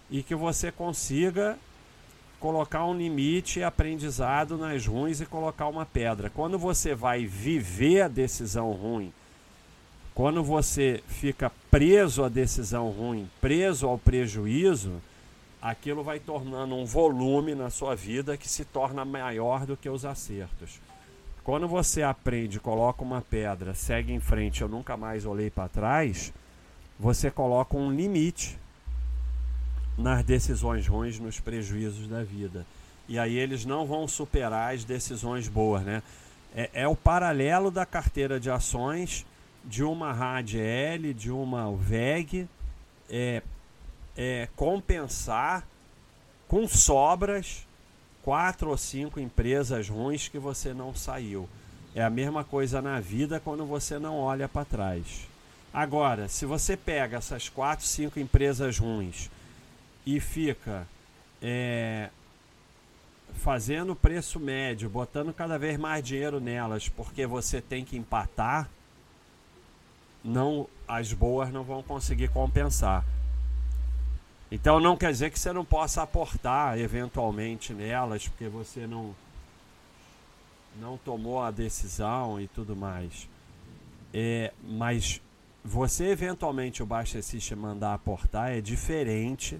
E 0.10 0.24
que 0.24 0.36
você 0.36 0.72
consiga 0.72 1.58
colocar 2.40 2.86
um 2.86 2.96
limite 2.96 3.64
aprendizado 3.64 4.58
nas 4.58 4.86
ruins 4.86 5.20
e 5.20 5.26
colocar 5.26 5.68
uma 5.68 5.86
pedra. 5.86 6.30
Quando 6.30 6.58
você 6.58 6.94
vai 6.94 7.26
viver 7.26 8.02
a 8.02 8.08
decisão 8.08 8.72
ruim, 8.72 9.12
quando 10.18 10.44
você 10.44 11.04
fica 11.08 11.52
preso 11.70 12.24
à 12.24 12.28
decisão 12.28 12.90
ruim, 12.90 13.30
preso 13.40 13.86
ao 13.86 14.00
prejuízo, 14.00 15.00
aquilo 15.62 16.04
vai 16.04 16.20
tornando 16.20 16.74
um 16.74 16.86
volume 16.86 17.54
na 17.54 17.70
sua 17.70 17.96
vida 17.96 18.36
que 18.36 18.50
se 18.50 18.66
torna 18.66 19.06
maior 19.06 19.68
do 19.68 19.78
que 19.78 19.88
os 19.88 20.06
acertos. 20.06 20.82
Quando 21.44 21.68
você 21.68 22.02
aprende, 22.02 22.60
coloca 22.60 23.04
uma 23.04 23.22
pedra, 23.22 23.76
segue 23.76 24.12
em 24.12 24.20
frente, 24.20 24.64
eu 24.64 24.68
nunca 24.68 24.98
mais 24.98 25.24
olhei 25.24 25.52
para 25.52 25.70
trás, 25.70 26.34
você 27.00 27.30
coloca 27.30 27.78
um 27.78 27.92
limite 27.92 28.58
nas 29.96 30.24
decisões 30.24 30.88
ruins, 30.88 31.20
nos 31.20 31.40
prejuízos 31.40 32.08
da 32.08 32.24
vida. 32.24 32.66
E 33.08 33.20
aí 33.20 33.38
eles 33.38 33.66
não 33.66 33.86
vão 33.86 34.08
superar 34.08 34.74
as 34.74 34.84
decisões 34.84 35.48
boas, 35.48 35.84
né? 35.84 36.02
É, 36.56 36.72
é 36.74 36.88
o 36.88 36.96
paralelo 36.96 37.70
da 37.70 37.86
carteira 37.86 38.40
de 38.40 38.50
ações 38.50 39.24
de 39.68 39.84
uma 39.84 40.14
RADL, 40.14 41.14
de 41.14 41.30
uma 41.30 41.72
VEG, 41.76 42.48
é, 43.10 43.44
é, 44.16 44.48
compensar 44.56 45.68
com 46.48 46.68
sobras 46.68 47.68
quatro 48.24 48.70
ou 48.70 48.78
cinco 48.78 49.20
empresas 49.20 49.90
ruins 49.90 50.30
que 50.30 50.40
você 50.40 50.74
não 50.74 50.96
saiu. 50.96 51.48
É 51.94 52.02
a 52.02 52.10
mesma 52.10 52.44
coisa 52.44 52.82
na 52.82 53.00
vida 53.00 53.40
quando 53.40 53.66
você 53.66 54.00
não 54.00 54.18
olha 54.20 54.48
para 54.48 54.66
trás. 54.66 55.28
Agora, 55.74 56.28
se 56.28 56.46
você 56.46 56.78
pega 56.78 57.18
essas 57.18 57.50
quatro, 57.50 57.86
cinco 57.86 58.20
empresas 58.20 58.78
ruins 58.80 59.30
e 60.06 60.20
fica 60.20 60.88
é, 61.42 62.10
fazendo 63.34 63.96
preço 63.96 64.40
médio, 64.40 64.90
botando 64.90 65.34
cada 65.34 65.58
vez 65.58 65.78
mais 65.78 66.04
dinheiro 66.04 66.40
nelas, 66.40 66.88
porque 66.88 67.26
você 67.26 67.62
tem 67.62 67.84
que 67.84 67.98
empatar, 67.98 68.70
não 70.28 70.68
as 70.86 71.14
boas 71.14 71.52
não 71.52 71.64
vão 71.64 71.82
conseguir 71.82 72.28
compensar. 72.28 73.04
Então 74.52 74.80
não 74.80 74.96
quer 74.96 75.12
dizer 75.12 75.32
que 75.32 75.40
você 75.40 75.52
não 75.52 75.66
possa 75.66 76.02
aportar 76.04 76.78
eventualmente 76.78 77.74
nelas, 77.74 78.28
porque 78.28 78.48
você 78.48 78.86
não 78.86 79.16
não 80.80 80.96
tomou 80.98 81.42
a 81.42 81.50
decisão 81.50 82.40
e 82.40 82.48
tudo 82.48 82.76
mais. 82.76 83.28
É, 84.14 84.54
mas 84.64 85.22
você 85.64 86.08
eventualmente 86.08 86.84
o 86.84 86.86
Baixa 86.86 87.22
System 87.22 87.58
mandar 87.58 87.94
aportar 87.94 88.52
é 88.52 88.62
diferente 88.62 89.60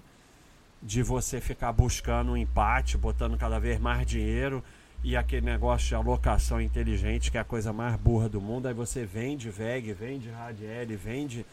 de 0.82 1.02
você 1.02 1.40
ficar 1.40 1.72
buscando 1.72 2.32
um 2.32 2.36
empate, 2.36 2.96
botando 2.96 3.36
cada 3.36 3.58
vez 3.58 3.80
mais 3.80 4.06
dinheiro 4.06 4.62
e 5.02 5.16
aquele 5.16 5.46
negócio 5.46 5.88
de 5.88 5.94
alocação 5.94 6.60
inteligente, 6.60 7.30
que 7.30 7.38
é 7.38 7.40
a 7.40 7.44
coisa 7.44 7.72
mais 7.72 7.96
burra 7.96 8.28
do 8.28 8.40
mundo. 8.40 8.66
Aí 8.66 8.74
você 8.74 9.04
vende 9.04 9.50
VEG, 9.50 9.92
vende 9.92 10.28
Radiel, 10.30 10.86
vende 10.96 11.46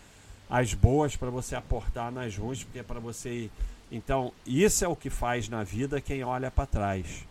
as 0.49 0.73
boas 0.73 1.15
para 1.15 1.29
você 1.29 1.55
aportar 1.55 2.12
nas 2.12 2.36
ruins, 2.38 2.63
porque 2.63 2.79
é 2.79 2.84
para 2.84 2.99
você. 2.99 3.49
Então, 3.91 4.31
isso 4.45 4.84
é 4.84 4.88
o 4.88 4.95
que 4.95 5.10
faz 5.10 5.47
na 5.47 5.63
vida 5.63 6.01
quem 6.01 6.23
olha 6.23 6.49
para 6.49 6.65
trás. 6.65 7.25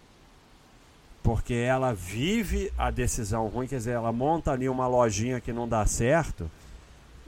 Porque 1.22 1.55
ela 1.55 1.92
vive 1.92 2.72
a 2.77 2.90
decisão 2.90 3.48
ruim, 3.48 3.66
quer 3.66 3.77
dizer, 3.77 3.92
ela 3.92 4.12
monta 4.12 4.53
ali 4.53 4.68
uma 4.68 4.87
lojinha 4.87 5.40
que 5.40 5.53
não 5.53 5.66
dá 5.66 5.85
certo 5.87 6.50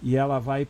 e 0.02 0.16
ela 0.16 0.38
vai 0.38 0.68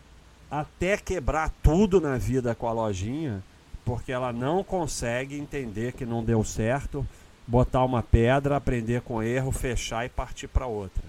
até 0.51 0.97
quebrar 0.97 1.51
tudo 1.63 2.01
na 2.01 2.17
vida 2.17 2.55
com 2.55 2.69
a 2.69 2.73
lojinha 2.73 3.43
porque 3.87 4.11
ela 4.11 4.33
não 4.33 4.65
consegue 4.65 5.39
entender 5.39 5.93
que 5.93 6.05
não 6.05 6.25
deu 6.25 6.43
certo, 6.43 7.07
botar 7.47 7.85
uma 7.85 8.03
pedra, 8.03 8.57
aprender 8.57 9.03
com 9.03 9.23
erro, 9.23 9.53
fechar 9.53 10.05
e 10.05 10.09
partir 10.09 10.49
para 10.49 10.67
outra. 10.67 11.05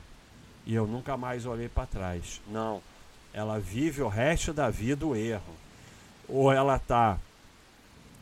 E 0.66 0.76
eu 0.76 0.86
nunca 0.86 1.18
mais 1.18 1.46
olhei 1.46 1.70
para 1.70 1.88
trás. 1.88 2.42
Não, 2.50 2.82
ela 3.34 3.60
vive 3.60 4.02
o 4.02 4.08
resto 4.08 4.54
da 4.54 4.70
vida 4.70 5.06
o 5.06 5.16
erro. 5.16 5.56
Ou 6.28 6.52
ela 6.52 6.76
está 6.76 7.18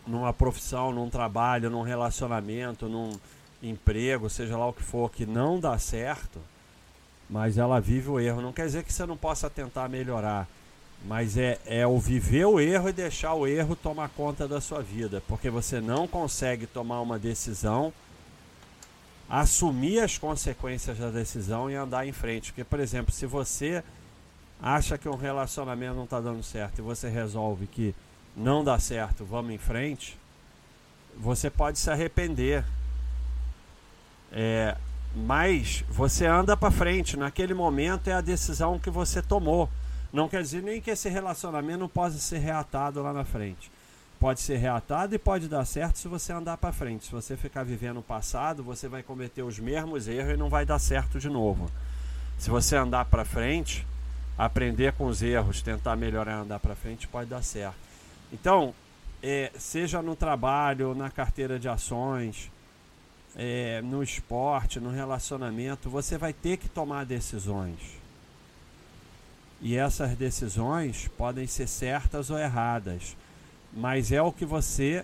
numa 0.06 0.32
profissão, 0.32 0.92
num 0.92 1.10
trabalho, 1.10 1.70
num 1.70 1.82
relacionamento, 1.82 2.88
num 2.88 3.12
emprego, 3.64 4.30
seja 4.30 4.56
lá 4.56 4.68
o 4.68 4.74
que 4.74 4.84
for, 4.84 5.12
que 5.12 5.26
não 5.26 5.60
dá 5.60 5.78
certo, 5.80 6.40
mas 7.28 7.58
ela 7.58 7.82
vive 7.82 8.10
o 8.10 8.20
erro. 8.20 8.42
Não 8.42 8.54
quer 8.54 8.68
dizer 8.68 8.84
que 8.84 8.94
você 8.94 9.06
não 9.06 9.18
possa 9.18 9.50
tentar 9.50 9.90
melhorar 9.90 10.48
mas 11.04 11.38
é, 11.38 11.60
é 11.66 11.86
o 11.86 12.00
viver 12.00 12.46
o 12.46 12.60
erro 12.60 12.90
e 12.90 12.94
deixar 12.94 13.34
o 13.34 13.46
erro 13.46 13.76
tomar 13.76 14.10
conta 14.10 14.48
da 14.48 14.60
sua 14.60 14.82
vida, 14.82 15.22
porque 15.28 15.50
você 15.50 15.80
não 15.80 16.08
consegue 16.08 16.66
tomar 16.66 17.02
uma 17.02 17.20
decisão, 17.20 17.94
assumir 19.30 20.00
as 20.00 20.18
consequências 20.18 20.98
da 20.98 21.10
decisão 21.10 21.70
e 21.70 21.76
andar 21.76 22.08
em 22.08 22.12
frente. 22.12 22.52
Porque, 22.52 22.64
por 22.64 22.80
exemplo, 22.80 23.14
se 23.14 23.26
você 23.26 23.84
acha 24.62 24.98
que 24.98 25.10
um 25.10 25.16
relacionamento 25.16 25.96
não 25.96 26.04
está 26.06 26.20
dando 26.20 26.44
certo 26.44 26.80
e 26.80 26.82
você 26.82 27.10
resolve 27.10 27.68
que 27.68 27.94
não 28.36 28.64
dá 28.64 28.80
certo, 28.80 29.26
vamos 29.26 29.54
em 29.54 29.58
frente, 29.58 30.18
você 31.18 31.50
pode 31.50 31.80
se 31.80 31.90
arrepender. 31.90 32.64
É, 34.32 34.76
mas 35.16 35.84
você 35.90 36.26
anda 36.26 36.58
para 36.58 36.72
frente. 36.72 37.18
Naquele 37.18 37.54
momento 37.54 38.10
é 38.10 38.14
a 38.14 38.22
decisão 38.22 38.78
que 38.78 38.90
você 38.90 39.22
tomou. 39.22 39.70
Não 40.12 40.28
quer 40.28 40.42
dizer 40.42 40.62
nem 40.62 40.82
que 40.82 40.92
esse 40.92 41.10
relacionamento 41.10 41.80
não 41.80 41.90
possa 41.90 42.18
ser 42.18 42.40
reatado 42.40 43.02
lá 43.02 43.14
na 43.14 43.24
frente. 43.24 43.72
Pode 44.26 44.42
ser 44.42 44.58
reatado 44.58 45.14
e 45.14 45.20
pode 45.20 45.48
dar 45.48 45.64
certo 45.66 46.00
se 46.00 46.08
você 46.08 46.34
andar 46.34 46.58
para 46.58 46.74
frente. 46.74 47.06
Se 47.06 47.12
você 47.12 47.38
ficar 47.38 47.62
vivendo 47.62 48.00
o 48.00 48.02
passado, 48.02 48.64
você 48.64 48.88
vai 48.88 49.04
cometer 49.04 49.44
os 49.44 49.60
mesmos 49.60 50.08
erros 50.08 50.34
e 50.34 50.36
não 50.36 50.50
vai 50.50 50.66
dar 50.66 50.80
certo 50.80 51.20
de 51.20 51.30
novo. 51.30 51.70
Se 52.36 52.50
você 52.50 52.76
andar 52.76 53.06
para 53.06 53.24
frente, 53.24 53.86
aprender 54.36 54.94
com 54.94 55.06
os 55.06 55.22
erros, 55.22 55.62
tentar 55.62 55.96
melhorar 55.96 56.38
andar 56.38 56.60
para 56.60 56.74
frente, 56.74 57.08
pode 57.08 57.30
dar 57.30 57.44
certo. 57.44 57.78
Então, 58.34 58.74
é, 59.22 59.52
seja 59.60 60.02
no 60.02 60.16
trabalho, 60.16 60.96
na 60.96 61.12
carteira 61.12 61.60
de 61.60 61.70
ações, 61.70 62.52
é, 63.36 63.80
no 63.84 64.02
esporte, 64.02 64.80
no 64.80 64.90
relacionamento, 64.90 65.88
você 65.88 66.18
vai 66.18 66.34
ter 66.34 66.58
que 66.58 66.68
tomar 66.68 67.06
decisões. 67.06 67.78
E 69.62 69.76
essas 69.76 70.18
decisões 70.18 71.08
podem 71.10 71.46
ser 71.46 71.68
certas 71.68 72.32
ou 72.32 72.40
erradas, 72.40 73.16
mas 73.76 74.12
é 74.12 74.22
o 74.22 74.32
que 74.32 74.46
você 74.46 75.04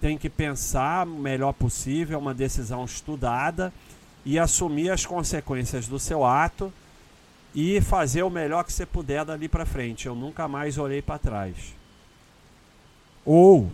tem 0.00 0.18
que 0.18 0.28
pensar 0.28 1.06
melhor 1.06 1.52
possível, 1.52 2.18
uma 2.18 2.34
decisão 2.34 2.84
estudada 2.84 3.72
e 4.24 4.38
assumir 4.38 4.90
as 4.90 5.06
consequências 5.06 5.86
do 5.86 5.98
seu 5.98 6.24
ato 6.24 6.72
e 7.54 7.80
fazer 7.80 8.22
o 8.22 8.30
melhor 8.30 8.64
que 8.64 8.72
você 8.72 8.84
puder 8.84 9.24
dali 9.24 9.48
para 9.48 9.64
frente. 9.64 10.06
Eu 10.06 10.14
nunca 10.14 10.48
mais 10.48 10.76
olhei 10.76 11.00
para 11.00 11.18
trás. 11.18 11.74
Ou 13.24 13.70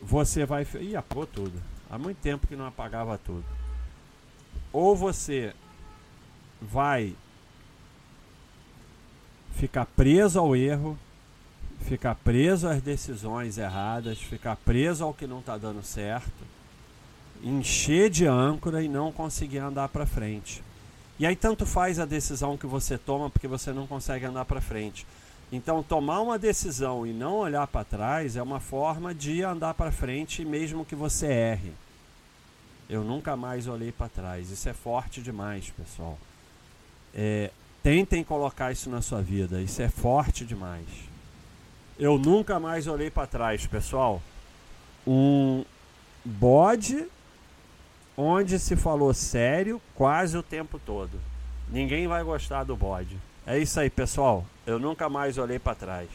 você 0.00 0.46
vai. 0.46 0.66
Ih, 0.80 0.96
apagou 0.96 1.26
tudo. 1.26 1.60
Há 1.90 1.98
muito 1.98 2.18
tempo 2.18 2.46
que 2.46 2.56
não 2.56 2.66
apagava 2.66 3.18
tudo. 3.18 3.44
Ou 4.72 4.94
você 4.94 5.52
vai 6.60 7.14
ficar 9.56 9.86
preso 9.86 10.38
ao 10.38 10.54
erro, 10.54 10.98
ficar 11.80 12.14
preso 12.16 12.68
às 12.68 12.82
decisões 12.82 13.58
erradas, 13.58 14.18
ficar 14.18 14.56
preso 14.56 15.04
ao 15.04 15.14
que 15.14 15.26
não 15.26 15.40
está 15.40 15.56
dando 15.56 15.82
certo, 15.82 16.44
encher 17.42 18.10
de 18.10 18.26
âncora 18.26 18.82
e 18.82 18.88
não 18.88 19.12
conseguir 19.12 19.58
andar 19.58 19.88
para 19.88 20.06
frente. 20.06 20.62
E 21.18 21.26
aí 21.26 21.36
tanto 21.36 21.64
faz 21.64 21.98
a 21.98 22.04
decisão 22.04 22.56
que 22.56 22.66
você 22.66 22.98
toma 22.98 23.30
porque 23.30 23.48
você 23.48 23.72
não 23.72 23.86
consegue 23.86 24.24
andar 24.26 24.44
para 24.44 24.60
frente. 24.60 25.06
Então 25.50 25.82
tomar 25.82 26.20
uma 26.20 26.38
decisão 26.38 27.06
e 27.06 27.12
não 27.12 27.36
olhar 27.36 27.66
para 27.66 27.84
trás 27.84 28.36
é 28.36 28.42
uma 28.42 28.60
forma 28.60 29.14
de 29.14 29.42
andar 29.42 29.74
para 29.74 29.92
frente 29.92 30.44
mesmo 30.44 30.84
que 30.84 30.94
você 30.94 31.26
erre. 31.26 31.72
Eu 32.88 33.02
nunca 33.02 33.36
mais 33.36 33.66
olhei 33.66 33.92
para 33.92 34.08
trás. 34.08 34.50
Isso 34.50 34.68
é 34.68 34.72
forte 34.72 35.20
demais, 35.20 35.70
pessoal. 35.70 36.18
É, 37.14 37.50
Tentem 37.86 38.24
colocar 38.24 38.72
isso 38.72 38.90
na 38.90 39.00
sua 39.00 39.22
vida. 39.22 39.62
Isso 39.62 39.80
é 39.80 39.88
forte 39.88 40.44
demais. 40.44 40.86
Eu 41.98 42.18
nunca 42.18 42.60
mais 42.60 42.86
olhei 42.86 43.10
para 43.10 43.26
trás, 43.26 43.66
pessoal. 43.66 44.20
Um 45.06 45.64
bode 46.24 47.06
onde 48.16 48.58
se 48.58 48.76
falou 48.76 49.14
sério 49.14 49.80
quase 49.94 50.36
o 50.36 50.42
tempo 50.42 50.78
todo. 50.78 51.18
Ninguém 51.68 52.06
vai 52.06 52.22
gostar 52.22 52.64
do 52.64 52.76
bode. 52.76 53.16
É 53.46 53.58
isso 53.58 53.78
aí, 53.80 53.88
pessoal. 53.88 54.44
Eu 54.66 54.78
nunca 54.78 55.08
mais 55.08 55.38
olhei 55.38 55.58
para 55.58 55.74
trás. 55.74 56.08